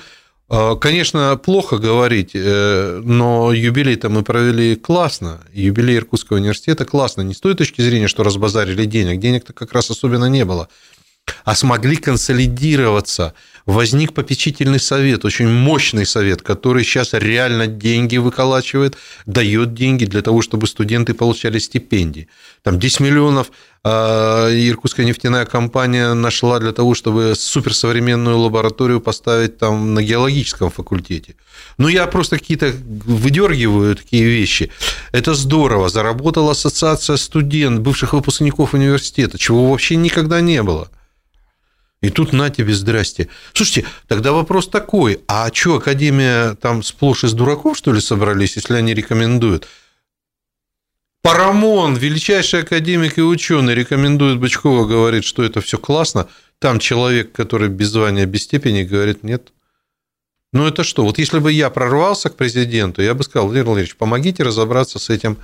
[0.49, 5.41] А, конечно, плохо говорить, э, но юбилей-то мы провели классно.
[5.54, 7.22] Юбилей Иркутского университета классно.
[7.22, 9.20] Не с той точки зрения, что разбазарили денег.
[9.20, 10.68] Денег-то как раз особенно не было.
[11.44, 13.34] А смогли консолидироваться–
[13.66, 20.42] возник попечительный совет, очень мощный совет, который сейчас реально деньги выколачивает, дает деньги для того,
[20.42, 22.28] чтобы студенты получали стипендии.
[22.64, 23.52] Там 10 миллионов
[23.84, 31.36] а, Иркутская нефтяная компания нашла для того, чтобы суперсовременную лабораторию поставить там на геологическом факультете.
[31.78, 32.74] Ну, я просто какие-то
[33.06, 34.72] выдергиваю такие вещи.
[35.12, 35.90] Это здорово.
[35.90, 40.90] Заработала ассоциация студент, бывших выпускников университета, чего вообще никогда не было.
[42.02, 43.28] И тут на тебе здрасте.
[43.54, 48.74] Слушайте, тогда вопрос такой, а что, Академия там сплошь из дураков, что ли, собрались, если
[48.74, 49.68] они рекомендуют?
[51.22, 56.28] Парамон, величайший академик и ученый, рекомендует Бычкова, говорит, что это все классно.
[56.58, 59.52] Там человек, который без звания, без степени, говорит, нет.
[60.52, 61.04] Ну это что?
[61.04, 65.12] Вот если бы я прорвался к президенту, я бы сказал, Владимир Владимирович, помогите разобраться с
[65.12, 65.38] этим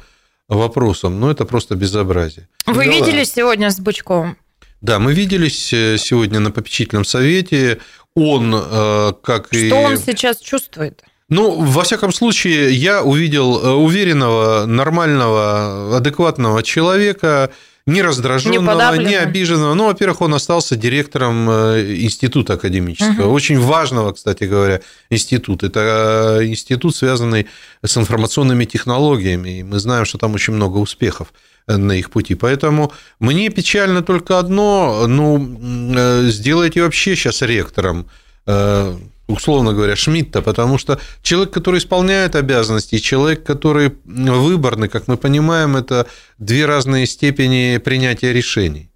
[0.48, 1.20] вопросом.
[1.20, 2.50] Ну это просто безобразие.
[2.66, 3.26] Вы да виделись ладно.
[3.26, 4.36] сегодня с Бычковым?
[4.82, 7.80] Да, мы виделись э, сегодня на попечительном совете.
[8.16, 9.68] Он, э, как Что и...
[9.68, 11.04] Что он сейчас чувствует?
[11.30, 17.52] Ну, во всяком случае, я увидел э, уверенного, нормального, адекватного человека,
[17.88, 19.74] не раздраженного, не, не обиженного.
[19.74, 23.28] Ну, во-первых, он остался директором института академического.
[23.28, 23.34] Угу.
[23.34, 25.68] Очень важного, кстати говоря, института.
[25.68, 27.48] Это институт, связанный
[27.84, 29.60] с информационными технологиями.
[29.60, 31.34] И мы знаем, что там очень много успехов
[31.68, 32.36] на их пути.
[32.36, 35.60] Поэтому мне печально только одно, ну,
[35.96, 38.08] э, сделайте вообще сейчас ректором
[38.46, 38.98] э,
[39.28, 45.76] условно говоря, Шмидта, потому что человек, который исполняет обязанности, человек, который выборный, как мы понимаем,
[45.76, 46.08] это
[46.38, 48.90] две разные степени принятия решений.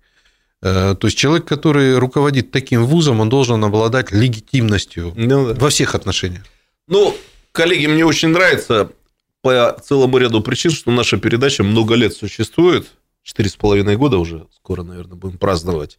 [0.61, 5.59] Э, то есть человек, который руководит таким вузом, он должен обладать легитимностью ну, да.
[5.59, 6.43] во всех отношениях.
[6.87, 7.15] Ну,
[7.51, 8.89] коллеги, мне очень нравится
[9.41, 12.87] по целому ряду причин, что наша передача много лет существует.
[13.23, 15.97] Четыре с половиной года уже скоро, наверное, будем праздновать.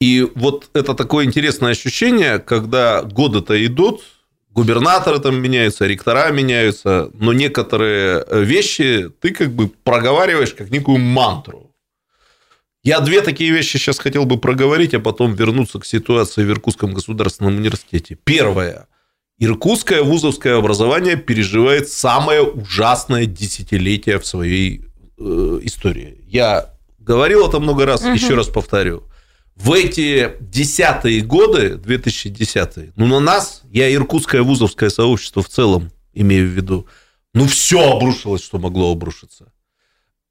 [0.00, 4.02] И вот это такое интересное ощущение, когда годы-то идут,
[4.50, 11.68] губернаторы там меняются, ректора меняются, но некоторые вещи ты как бы проговариваешь как некую мантру.
[12.82, 16.92] Я две такие вещи сейчас хотел бы проговорить, а потом вернуться к ситуации в Иркутском
[16.92, 18.16] государственном университете.
[18.24, 18.87] Первое.
[19.38, 24.82] Иркутское вузовское образование переживает самое ужасное десятилетие в своей
[25.16, 26.18] э, истории.
[26.26, 28.12] Я говорил это много раз, угу.
[28.12, 29.04] еще раз повторю
[29.58, 36.48] в эти десятые годы, 2010 ну, на нас, я иркутское вузовское сообщество в целом имею
[36.48, 36.86] в виду,
[37.34, 39.52] ну, все обрушилось, что могло обрушиться.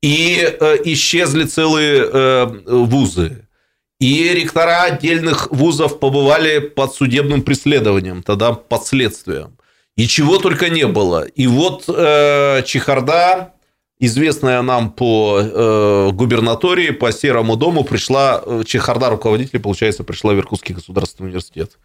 [0.01, 3.46] И э, исчезли целые э, вузы.
[3.99, 9.57] И ректора отдельных вузов побывали под судебным преследованием, тогда под следствием.
[9.95, 11.23] И чего только не было.
[11.23, 13.53] И вот э, чехарда
[13.99, 20.37] известная нам по э, губернатории, по Серому дому, пришла, э, чехарда руководителей, получается, пришла в
[20.37, 21.79] Иркутский государственный университет.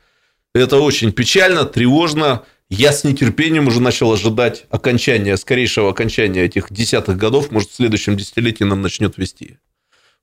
[0.55, 2.43] Это очень печально, тревожно.
[2.69, 7.51] Я с нетерпением уже начал ожидать окончания, скорейшего окончания этих десятых годов.
[7.51, 9.59] Может, в следующем десятилетии нам начнет вести.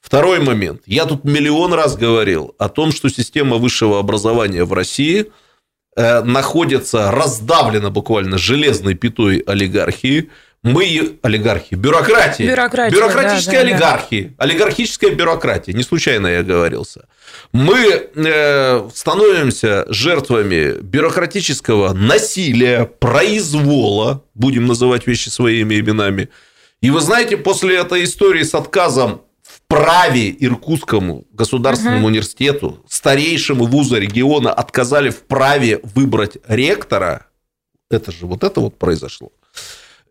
[0.02, 0.82] Второй момент.
[0.86, 5.32] Я тут миллион раз говорил о том, что система высшего образования в России
[5.96, 10.30] э, находится раздавлена буквально железной пятой олигархии–
[10.62, 14.44] мы олигархи, бюрократия, бюрократия бюрократическая да, олигархия, да.
[14.44, 17.08] олигархическая бюрократия, не случайно я говорился.
[17.54, 26.28] Мы э, становимся жертвами бюрократического насилия, произвола, будем называть вещи своими именами.
[26.82, 29.22] И вы знаете, после этой истории с отказом
[29.70, 32.08] праве Иркутскому государственному угу.
[32.08, 37.28] университету, старейшему вуза региона, отказали в праве выбрать ректора,
[37.90, 39.32] это же вот это вот произошло.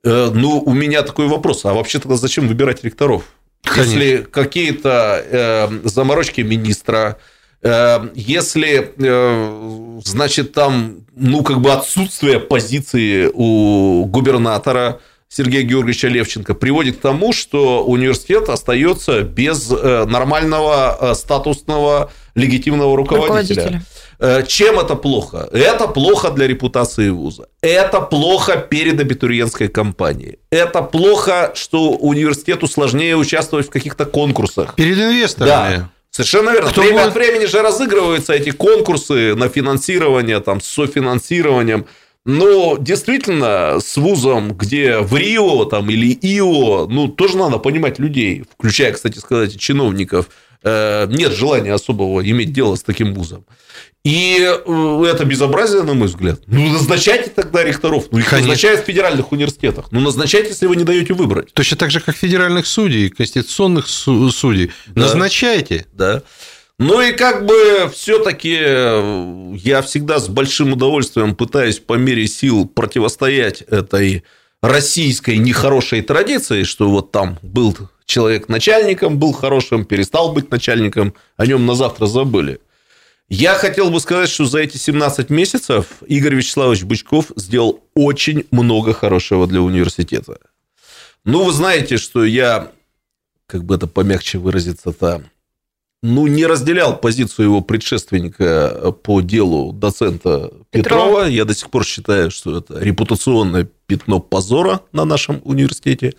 [0.05, 1.65] Э, ну, у меня такой вопрос.
[1.65, 3.25] А вообще тогда зачем выбирать ректоров?
[3.63, 3.93] Конечно.
[3.93, 7.19] Если какие-то э, заморочки министра,
[7.63, 16.55] э, если, э, значит, там, ну, как бы отсутствие позиции у губернатора Сергея Георгиевича Левченко
[16.55, 23.65] приводит к тому, что университет остается без э, нормального э, статусного легитимного руководителя.
[23.65, 23.83] руководителя.
[24.21, 25.49] Э, чем это плохо?
[25.53, 27.49] Это плохо для репутации вуза.
[27.61, 30.39] Это плохо перед абитуриентской кампанией.
[30.51, 34.75] Это плохо, что университету сложнее участвовать в каких-то конкурсах.
[34.77, 35.77] Перед инвесторами.
[35.77, 35.91] Да.
[36.11, 36.71] Совершенно верно.
[36.71, 37.09] Кто Время будет...
[37.09, 41.87] от времени же разыгрываются эти конкурсы на финансирование, там, с софинансированием.
[42.25, 48.45] Но действительно, с вузом, где в Рио там, или ИО, ну, тоже надо понимать людей,
[48.53, 50.29] включая, кстати сказать, чиновников,
[50.63, 53.47] э, нет желания особого иметь дело с таким вузом.
[54.05, 56.41] И э, это безобразие, на мой взгляд.
[56.47, 58.07] Ну, назначайте тогда ректоров.
[58.11, 58.49] Ну, их Конечно.
[58.49, 59.87] назначают в федеральных университетах.
[59.91, 61.53] Ну, назначайте, если вы не даете выбрать.
[61.53, 64.71] Точно так же, как федеральных судей, конституционных судей.
[64.87, 65.03] Да.
[65.03, 65.87] Назначайте.
[65.93, 66.23] Да.
[66.79, 72.69] Ну и как бы все-таки э, я всегда с большим удовольствием пытаюсь по мере сил
[72.69, 74.23] противостоять этой
[74.63, 81.47] российской нехорошей традиции, что вот там был человек начальником, был хорошим, перестал быть начальником, о
[81.47, 82.61] нем на завтра забыли.
[83.29, 88.95] Я хотел бы сказать, что за эти 17 месяцев Игорь Вячеславович Бычков сделал очень много
[88.95, 90.39] хорошего для университета.
[91.25, 92.71] Ну, вы знаете, что я,
[93.47, 95.25] как бы это помягче выразиться-то,
[96.03, 100.71] ну, не разделял позицию его предшественника по делу доцента Петрова.
[100.71, 101.25] Петрова.
[101.27, 106.15] Я до сих пор считаю, что это репутационное пятно позора на нашем университете.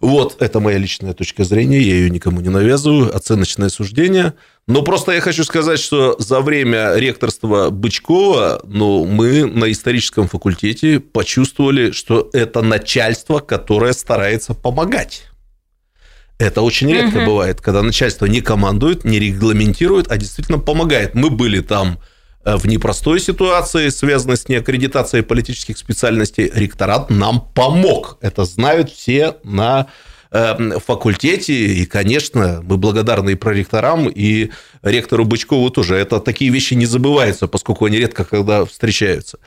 [0.00, 4.32] Вот, это моя личная точка зрения, я ее никому не навязываю, оценочное суждение.
[4.66, 10.98] Но просто я хочу сказать, что за время ректорства Бычкова ну, мы на историческом факультете
[10.98, 15.31] почувствовали, что это начальство, которое старается помогать.
[16.38, 17.26] Это очень редко угу.
[17.26, 21.14] бывает, когда начальство не командует, не регламентирует, а действительно помогает.
[21.14, 21.98] Мы были там
[22.44, 26.50] э, в непростой ситуации, связанной с неаккредитацией политических специальностей.
[26.52, 28.18] Ректорат нам помог.
[28.20, 29.86] Это знают все на
[30.32, 31.54] э, факультете.
[31.54, 34.50] И, конечно, мы благодарны и проректорам, и
[34.82, 35.96] ректору Бычкову тоже.
[35.96, 39.38] Это такие вещи не забываются, поскольку они редко когда встречаются.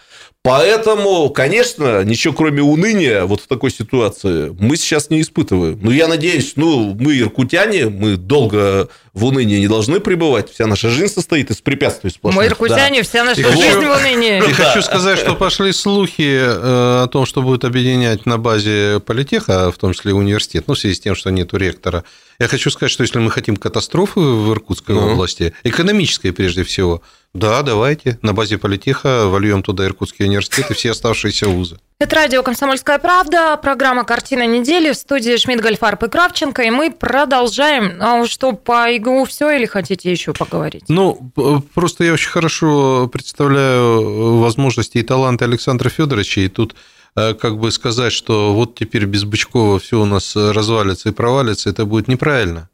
[0.45, 5.79] Поэтому, конечно, ничего кроме уныния вот в такой ситуации мы сейчас не испытываем.
[5.81, 10.51] Но я надеюсь, ну, мы иркутяне, мы долго в унынии не должны пребывать.
[10.51, 12.43] Вся наша жизнь состоит из препятствий сплошных.
[12.43, 13.03] Мы иркутяне, да.
[13.03, 14.37] вся наша и жизнь хочу, в унынии.
[14.47, 19.71] И хочу сказать, что пошли слухи э, о том, что будет объединять на базе политеха,
[19.71, 22.03] в том числе университет, ну, в связи с тем, что нету ректора.
[22.37, 25.13] Я хочу сказать, что если мы хотим катастрофы в Иркутской uh-huh.
[25.13, 27.01] области, экономической прежде всего,
[27.35, 28.17] да, давайте.
[28.21, 31.77] На базе политеха вольем туда Иркутский университет и все оставшиеся вузы.
[31.99, 36.91] Это радио «Комсомольская правда», программа «Картина недели» в студии Шмидт, Гольфарб и Кравченко, и мы
[36.91, 38.01] продолжаем.
[38.01, 40.83] А что, по ИГУ все или хотите еще поговорить?
[40.87, 41.31] Ну,
[41.73, 46.75] просто я очень хорошо представляю возможности и таланты Александра Федоровича, и тут
[47.15, 51.69] э, как бы сказать, что вот теперь без Бычкова все у нас развалится и провалится,
[51.69, 52.69] это будет неправильно.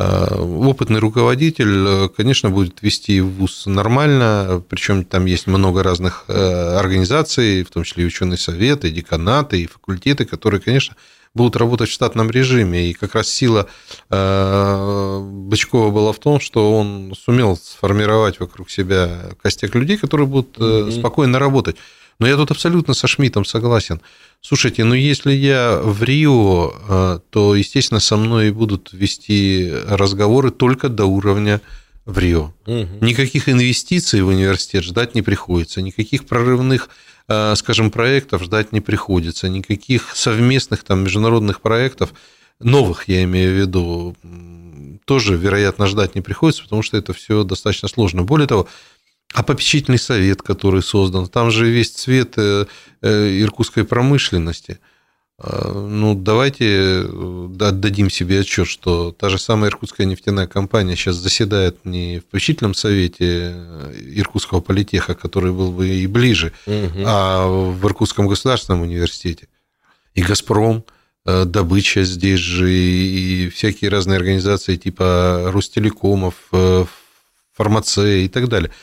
[0.00, 6.76] Э, опытный руководитель, э, конечно, будет вести вуз нормально, причем там есть много разных э,
[6.78, 10.94] организаций, в том числе и ученые советы, и деканаты, и факультеты, которые, конечно,
[11.34, 12.90] будут работать в штатном режиме.
[12.90, 13.68] И как раз сила
[14.08, 21.00] Бычкова была в том, что он сумел сформировать вокруг себя костяк людей, которые будут mm-hmm.
[21.00, 21.76] спокойно работать.
[22.18, 24.00] Но я тут абсолютно со Шмидтом согласен.
[24.40, 30.88] Слушайте, ну если я в Рио, э, то, естественно, со мной будут вести разговоры только
[30.88, 31.60] до уровня
[32.04, 32.52] в Рио.
[32.66, 33.04] Угу.
[33.04, 36.88] Никаких инвестиций в университет ждать не приходится, никаких прорывных,
[37.28, 42.14] э, скажем, проектов ждать не приходится, никаких совместных там международных проектов,
[42.60, 44.16] новых я имею в виду,
[45.04, 48.24] тоже, вероятно, ждать не приходится, потому что это все достаточно сложно.
[48.24, 48.68] Более того,
[49.34, 52.66] а попечительный совет, который создан, там же весь цвет э,
[53.02, 54.78] э, иркутской промышленности.
[55.38, 61.16] А, ну, давайте э, отдадим себе отчет, что та же самая Иркутская нефтяная компания сейчас
[61.16, 63.54] заседает не в попечительном совете
[64.16, 67.02] Иркутского политеха, который был бы и ближе, угу.
[67.04, 69.48] а в Иркутском государственном университете.
[70.14, 70.84] И «Газпром»,
[71.24, 76.34] добыча здесь же, и всякие разные организации типа Ростелекомов,
[77.54, 78.72] фармация и так далее–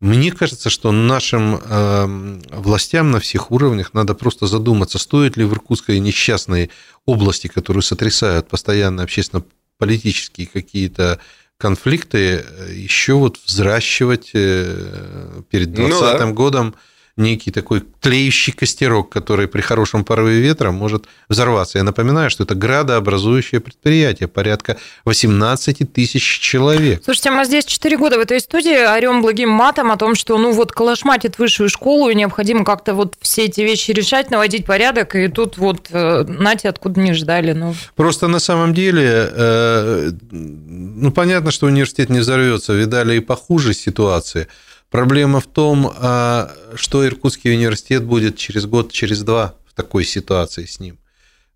[0.00, 5.52] мне кажется, что нашим э, властям на всех уровнях надо просто задуматься, стоит ли в
[5.52, 6.70] Иркутской несчастной
[7.04, 11.20] области, которую сотрясают постоянно общественно-политические какие-то
[11.58, 16.32] конфликты, э, еще вот взращивать э, перед 2020 ну, да.
[16.32, 16.74] годом
[17.16, 21.78] некий такой тлеющий костерок, который при хорошем порыве ветра может взорваться.
[21.78, 27.02] Я напоминаю, что это градообразующее предприятие, порядка 18 тысяч человек.
[27.04, 30.52] Слушайте, мы здесь 4 года в этой студии орем благим матом о том, что ну
[30.52, 35.28] вот калашматит высшую школу, и необходимо как-то вот все эти вещи решать, наводить порядок, и
[35.28, 37.52] тут вот, э, нате, откуда не ждали.
[37.52, 37.74] Ну.
[37.96, 44.46] Просто на самом деле, э, ну понятно, что университет не взорвется, видали и похуже ситуации–
[44.90, 50.64] Проблема в том, а, что Иркутский университет будет через год, через два в такой ситуации
[50.64, 50.98] с ним.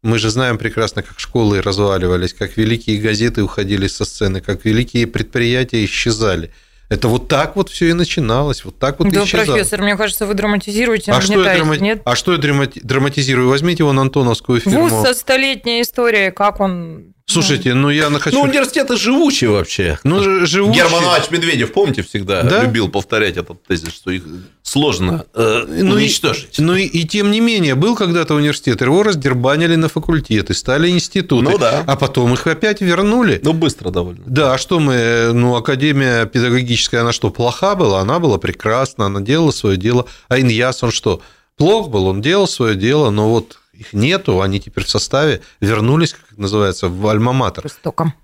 [0.02, 5.06] Мы же знаем прекрасно, как школы разваливались, как великие газеты уходили со сцены, как великие
[5.06, 6.50] предприятия исчезали–
[6.90, 9.56] это вот так вот все и начиналось, вот так вот да, и исчезало.
[9.56, 11.76] профессор, мне кажется, вы драматизируете, а что, я драма...
[11.76, 12.02] нет?
[12.04, 13.48] а что я драматизирую?
[13.48, 14.88] Возьмите вон Антоновскую фирму.
[14.88, 18.36] Вуз со столетней историей, как он Слушайте, ну я хочу...
[18.36, 19.98] Ну, университеты живучие вообще.
[20.04, 20.84] Ну, живучие.
[20.84, 22.62] Герман Иванович Медведев, помните, всегда да?
[22.62, 24.24] любил повторять этот тезис, что их
[24.62, 26.58] сложно э, ну, уничтожить.
[26.58, 30.90] И, ну и, и тем не менее, был когда-то университет, его раздербанили на факультеты, стали
[30.90, 31.82] институты, ну, да.
[31.86, 33.40] а потом их опять вернули.
[33.42, 34.22] Ну, быстро довольно.
[34.26, 38.00] Да, а что мы, ну, Академия педагогическая, она что, плоха была?
[38.00, 40.04] Она была прекрасна, она делала свое дело.
[40.28, 41.22] А Иньяс, он что,
[41.56, 42.06] плох был?
[42.06, 46.88] Он делал свое дело, но вот их нету, они теперь в составе вернулись, как называется,
[46.88, 47.66] в Альма-Матер.
[47.66, 48.14] Истоком.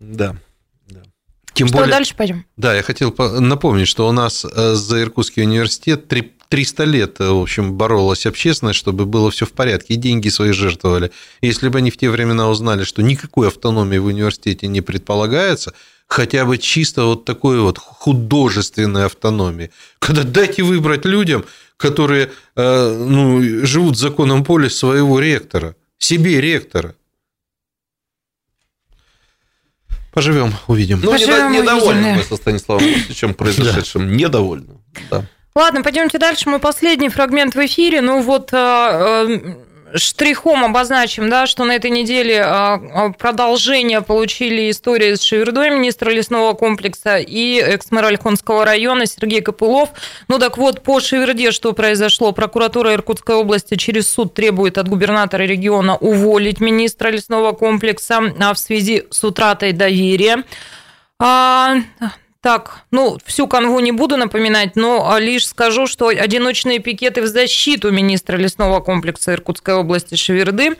[0.00, 0.36] Да.
[1.54, 2.46] Тем что более, дальше пойдем?
[2.56, 7.42] Да, я хотел напомнить, что у нас э, за Иркутский университет 300 лет, э, в
[7.42, 11.12] общем, боролась общественность, чтобы было все в порядке, и деньги свои жертвовали.
[11.42, 15.74] Если бы они в те времена узнали, что никакой автономии в университете не предполагается,
[16.06, 21.44] хотя бы чисто вот такой вот художественной автономии, когда дайте выбрать людям,
[21.82, 26.94] которые э, ну, живут в законном поле своего ректора, себе ректора.
[30.12, 31.00] Поживем, увидим.
[31.02, 34.08] Ну, Поживем, недовольны увидим, мы со Станиславом Мосичем произошедшим.
[34.08, 34.14] Да.
[34.14, 34.74] Недовольны.
[35.10, 35.24] Да.
[35.54, 36.48] Ладно, пойдемте дальше.
[36.48, 38.00] Мы последний фрагмент в эфире.
[38.00, 39.56] Ну вот э,
[39.94, 46.10] штрихом обозначим, да, что на этой неделе а, а, продолжение получили истории с Шевердой, министра
[46.10, 49.90] лесного комплекса, и экс-мэр Ольхонского района Сергей Копылов.
[50.28, 52.32] Ну так вот, по Шеверде что произошло?
[52.32, 58.58] Прокуратура Иркутской области через суд требует от губернатора региона уволить министра лесного комплекса а в
[58.58, 60.44] связи с утратой доверия.
[62.42, 67.92] Так, ну, всю канву не буду напоминать, но лишь скажу, что одиночные пикеты в защиту
[67.92, 70.76] министра лесного комплекса Иркутской области Шеверды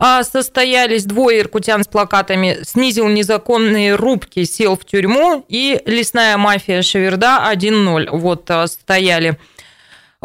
[0.00, 1.04] а, состоялись.
[1.04, 8.08] Двое иркутян с плакатами «Снизил незаконные рубки, сел в тюрьму» и «Лесная мафия Шеверда 1.0».
[8.10, 9.38] Вот а, стояли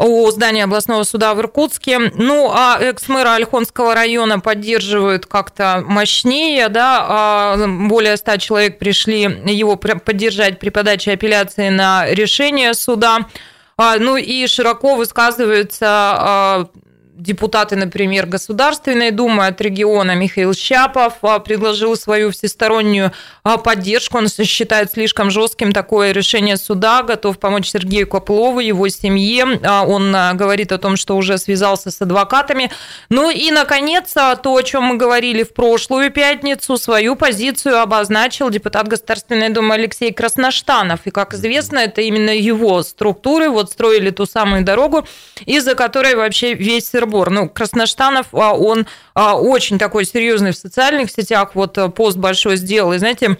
[0.06, 1.98] у здания областного суда в Иркутске.
[2.14, 9.76] Ну, а экс-мэра Ольхонского района поддерживают как-то мощнее, да, а более ста человек пришли его
[9.76, 13.26] поддержать при подаче апелляции на решение суда.
[13.76, 16.66] А, ну и широко высказываются а,
[17.20, 23.12] депутаты, например, Государственной Думы от региона Михаил Щапов а, предложил свою всестороннюю
[23.44, 24.18] а, поддержку.
[24.18, 29.60] Он считает слишком жестким такое решение суда, готов помочь Сергею Коплову, его семье.
[29.62, 32.70] А, он говорит о том, что уже связался с адвокатами.
[33.10, 38.88] Ну и, наконец, то, о чем мы говорили в прошлую пятницу, свою позицию обозначил депутат
[38.88, 41.00] Государственной Думы Алексей Красноштанов.
[41.04, 45.06] И, как известно, это именно его структуры вот строили ту самую дорогу,
[45.44, 47.30] из-за которой вообще весь Сырбор.
[47.30, 52.92] Ну, Красноштанов, он очень такой серьезный в социальных сетях, вот пост большой сделал.
[52.92, 53.36] И, знаете,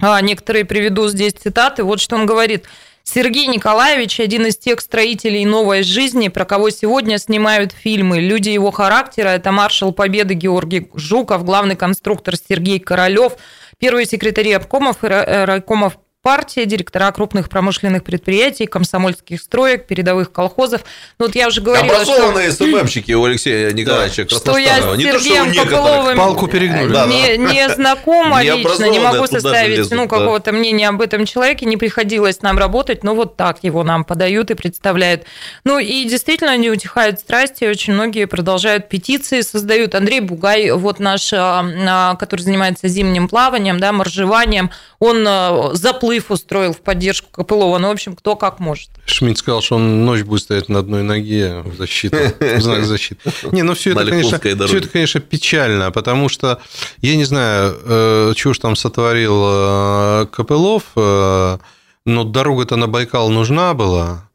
[0.00, 1.84] а, некоторые приведу здесь цитаты.
[1.84, 2.64] Вот что он говорит.
[3.04, 8.20] Сергей Николаевич– один из тех строителей новой жизни, про кого сегодня снимают фильмы.
[8.20, 13.32] Люди его характера– это маршал Победы Георгий Жуков, главный конструктор Сергей Королев,
[13.78, 20.82] первый секретарь обкомов райкомов партия, директора крупных промышленных предприятий, комсомольских строек, передовых колхозов.
[21.18, 22.64] Ну, вот я уже говорила, Образованные что...
[22.64, 24.36] СММщики у Алексея Николаевича да.
[24.36, 26.92] Что я с Сергеем Пополовым Палку перегнули.
[27.08, 32.42] Не, не знакома лично, не могу составить ну, какого-то мнения об этом человеке, не приходилось
[32.42, 35.24] нам работать, но вот так его нам подают и представляют.
[35.64, 39.94] Ну, и действительно не утихают страсти, очень многие продолжают петиции, создают.
[39.94, 45.70] Андрей Бугай, вот наш, а, а, который занимается зимним плаванием, да, моржеванием, он а,
[46.08, 47.78] наплыв устроил в поддержку Копылова.
[47.78, 48.90] Ну, в общем, кто как может.
[49.06, 53.30] Шмидт сказал, что он ночь будет стоять на одной ноге в защиту, в знак защиты.
[53.52, 56.60] Не, ну все это, конечно, все это, конечно, печально, потому что,
[57.02, 61.58] я не знаю, э, чего ж там сотворил э, Копылов, э,
[62.04, 64.27] но дорога-то на Байкал нужна была,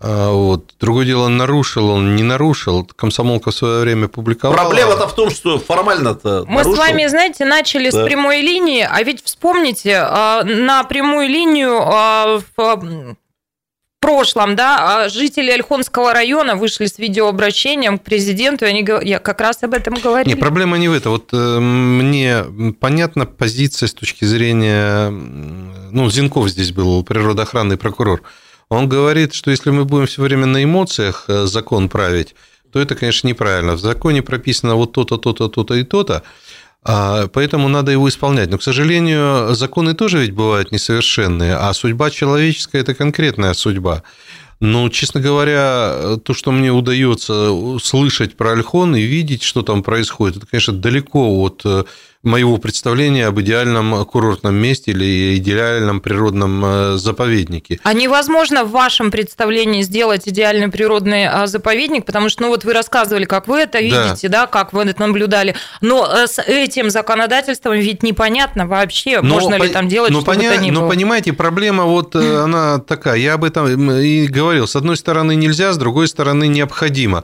[0.00, 0.74] вот.
[0.78, 2.88] Другое дело, нарушил он, не нарушил.
[2.96, 4.56] Комсомолка в свое время публиковала.
[4.56, 6.74] Проблема-то в том, что формально-то Мы нарушил.
[6.74, 8.02] с вами, знаете, начали да.
[8.02, 13.16] с прямой линии, а ведь вспомните, а, на прямую линию а, в
[14.00, 19.62] прошлом, да, жители Ольхонского района вышли с видеообращением к президенту, и они я как раз
[19.62, 20.34] об этом говорили.
[20.34, 21.12] Не, проблема не в этом.
[21.12, 22.44] Вот э, мне
[22.80, 25.10] понятна позиция с точки зрения...
[25.10, 28.22] Ну, Зинков здесь был, природоохранный прокурор.
[28.68, 32.34] Он говорит, что если мы будем все время на эмоциях э, закон править,
[32.72, 33.74] то это, конечно, неправильно.
[33.74, 36.22] В законе прописано вот то-то, то-то, то-то и то-то,
[36.84, 38.50] а, поэтому надо его исполнять.
[38.50, 44.02] Но, к сожалению, законы тоже ведь бывают несовершенные, а судьба человеческая– это конкретная судьба.
[44.60, 50.38] Ну, честно говоря, то, что мне удается слышать про Альхон и видеть, что там происходит,
[50.38, 51.84] это, конечно, далеко от э,
[52.24, 57.78] моего представления об идеальном курортном месте или идеальном природном э, заповеднике.
[57.84, 62.72] А невозможно в вашем представлении сделать идеальный природный а, заповедник, потому что, ну вот вы
[62.72, 66.90] рассказывали, как вы это видите, да, да как вы это наблюдали, но э, с этим
[66.90, 70.56] законодательством ведь непонятно вообще, но, можно ли там делать но что поня...
[70.56, 70.80] ни было.
[70.82, 75.36] Но понимаете, проблема вот э, она такая, я об этом и говорил, с одной стороны
[75.36, 77.22] нельзя, с другой стороны необходимо.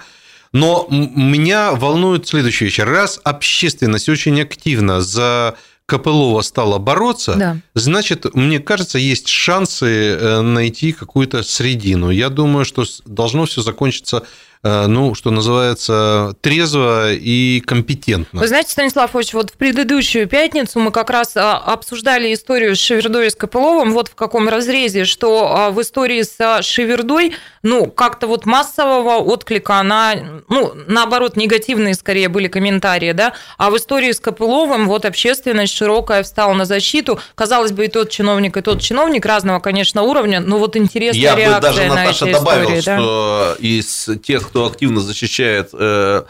[0.54, 2.78] Но меня волнует следующая вещь.
[2.78, 7.56] Раз общественность очень активно за Копылова стала бороться, да.
[7.74, 12.08] значит, мне кажется, есть шансы э, найти какую-то средину.
[12.08, 14.22] Я думаю, что должно все закончиться
[14.64, 18.40] ну, что называется, трезво и компетентно.
[18.40, 22.78] Вы знаете, Станислав Ильич, вот в предыдущую пятницу мы как раз а, обсуждали историю с
[22.78, 27.86] Шевердой и с Копыловым, вот в каком разрезе, что а, в истории с Шевердой, ну,
[27.86, 30.14] как-то вот массового отклика на,
[30.48, 36.22] ну, наоборот, негативные скорее были комментарии, да, а в истории с Копыловым вот общественность широкая
[36.22, 40.58] встала на защиту, казалось бы, и тот чиновник, и тот чиновник разного, конечно, уровня, но
[40.58, 42.98] вот интересная Я реакция бы даже, на Наташа, эти добавил, истории, да?
[42.98, 46.22] что из тех, кто активно защищает э,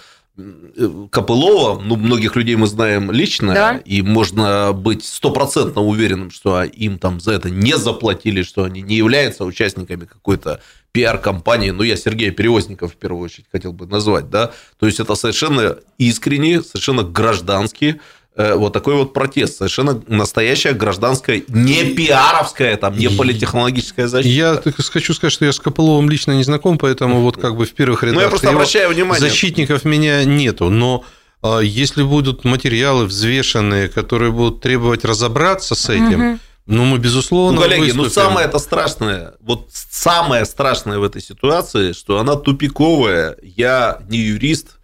[1.10, 3.76] Копылова, ну, многих людей мы знаем лично, да?
[3.84, 8.96] и можно быть стопроцентно уверенным, что им там за это не заплатили, что они не
[8.96, 10.62] являются участниками какой-то
[10.92, 15.14] пиар-компании, ну, я Сергея Перевозников в первую очередь хотел бы назвать, да, то есть это
[15.16, 18.00] совершенно искренние, совершенно гражданские
[18.36, 19.58] вот такой вот протест.
[19.58, 24.34] Совершенно настоящая гражданская, не пиаровская, там, не политехнологическая защита.
[24.34, 27.64] Я так хочу сказать, что я с Копыловым лично не знаком, поэтому вот как бы
[27.64, 29.20] в первых рядах ну, я просто обращаю внимание.
[29.20, 30.68] защитников меня нету.
[30.68, 31.04] Но
[31.42, 37.60] а, если будут материалы взвешенные, которые будут требовать разобраться с этим, угу Ну, мы, безусловно,
[37.60, 43.36] Ну, коллеги, ну, самое это страшное, вот самое страшное в этой ситуации, что она тупиковая.
[43.42, 44.78] Я не юрист,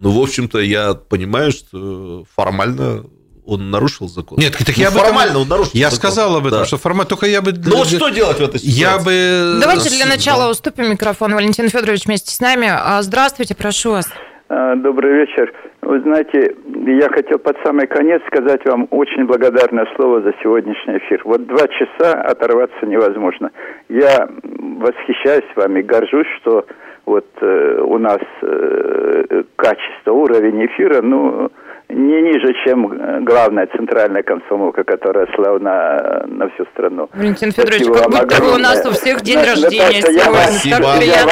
[0.00, 3.04] но, в общем-то, я понимаю, что формально
[3.44, 4.38] он нарушил закон.
[4.38, 5.72] Нет, так ну, я формально этом, он нарушил.
[5.74, 5.98] Я закон.
[5.98, 6.64] сказал об этом, да.
[6.64, 7.52] что формально только я бы.
[7.52, 8.80] Ну вот что делать в этой ситуации?
[8.80, 9.60] Я бы.
[9.60, 10.50] Давайте для начала да.
[10.50, 11.34] уступим микрофон.
[11.34, 12.68] Валентин Федорович вместе с нами.
[12.70, 14.10] А, здравствуйте, прошу вас.
[14.48, 15.52] А, добрый вечер.
[15.82, 16.54] Вы знаете,
[16.86, 21.22] я хотел под самый конец сказать вам очень благодарное слово за сегодняшний эфир.
[21.24, 23.50] Вот два часа оторваться невозможно.
[23.88, 26.64] Я восхищаюсь вами, горжусь, что
[27.10, 31.50] вот э, у нас э, качество, уровень эфира, ну,
[31.88, 37.08] не ниже, чем э, главная центральная комсомолка, которая славна на всю страну.
[37.12, 38.54] Валентин Федорович, спасибо как будто огромное.
[38.54, 40.20] у нас у всех день рождения сегодня.
[40.22, 40.86] Спасибо,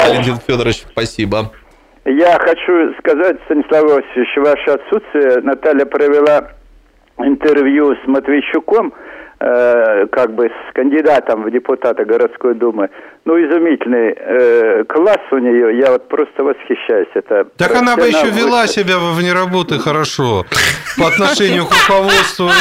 [0.09, 1.37] Валентин Федорович, спасибо.
[2.05, 5.41] Я хочу сказать, Станислав Васильевич, ваше отсутствие.
[5.43, 6.49] Наталья провела
[7.19, 8.93] интервью с Матвейчуком,
[9.41, 12.91] э, как бы с кандидатом в депутаты городской думы.
[13.25, 17.09] Ну, изумительный э, класс у нее, я вот просто восхищаюсь.
[17.15, 20.47] Это так она бы еще вела себя во вне работы хорошо
[20.97, 22.49] по отношению к руководству.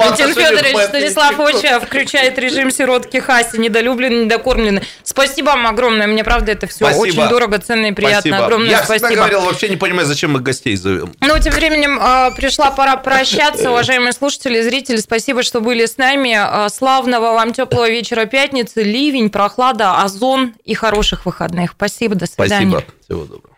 [0.00, 4.82] Валентин Федорович Станислав Оча включает режим сиротки Хаси, недолюбленный, недокормленный.
[5.02, 6.06] Спасибо вам огромное.
[6.06, 7.02] Мне, правда, это все спасибо.
[7.02, 8.20] очень дорого, ценно и приятно.
[8.20, 8.44] Спасибо.
[8.44, 9.10] Огромное Я спасибо.
[9.10, 11.12] Я говорил, вообще не понимаю, зачем мы гостей зовем.
[11.20, 14.96] Ну, тем временем а, пришла пора прощаться, уважаемые слушатели, зрители.
[14.96, 16.36] Спасибо, что были с нами.
[16.36, 21.72] А, славного вам теплого вечера пятницы, ливень, прохлада, озон и хороших выходных.
[21.72, 22.70] Спасибо, до свидания.
[22.70, 22.92] Спасибо.
[23.04, 23.56] Всего доброго.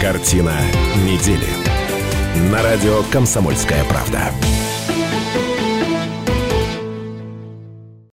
[0.00, 0.54] Картина
[1.04, 1.48] недели.
[2.50, 4.32] На радио «Комсомольская правда».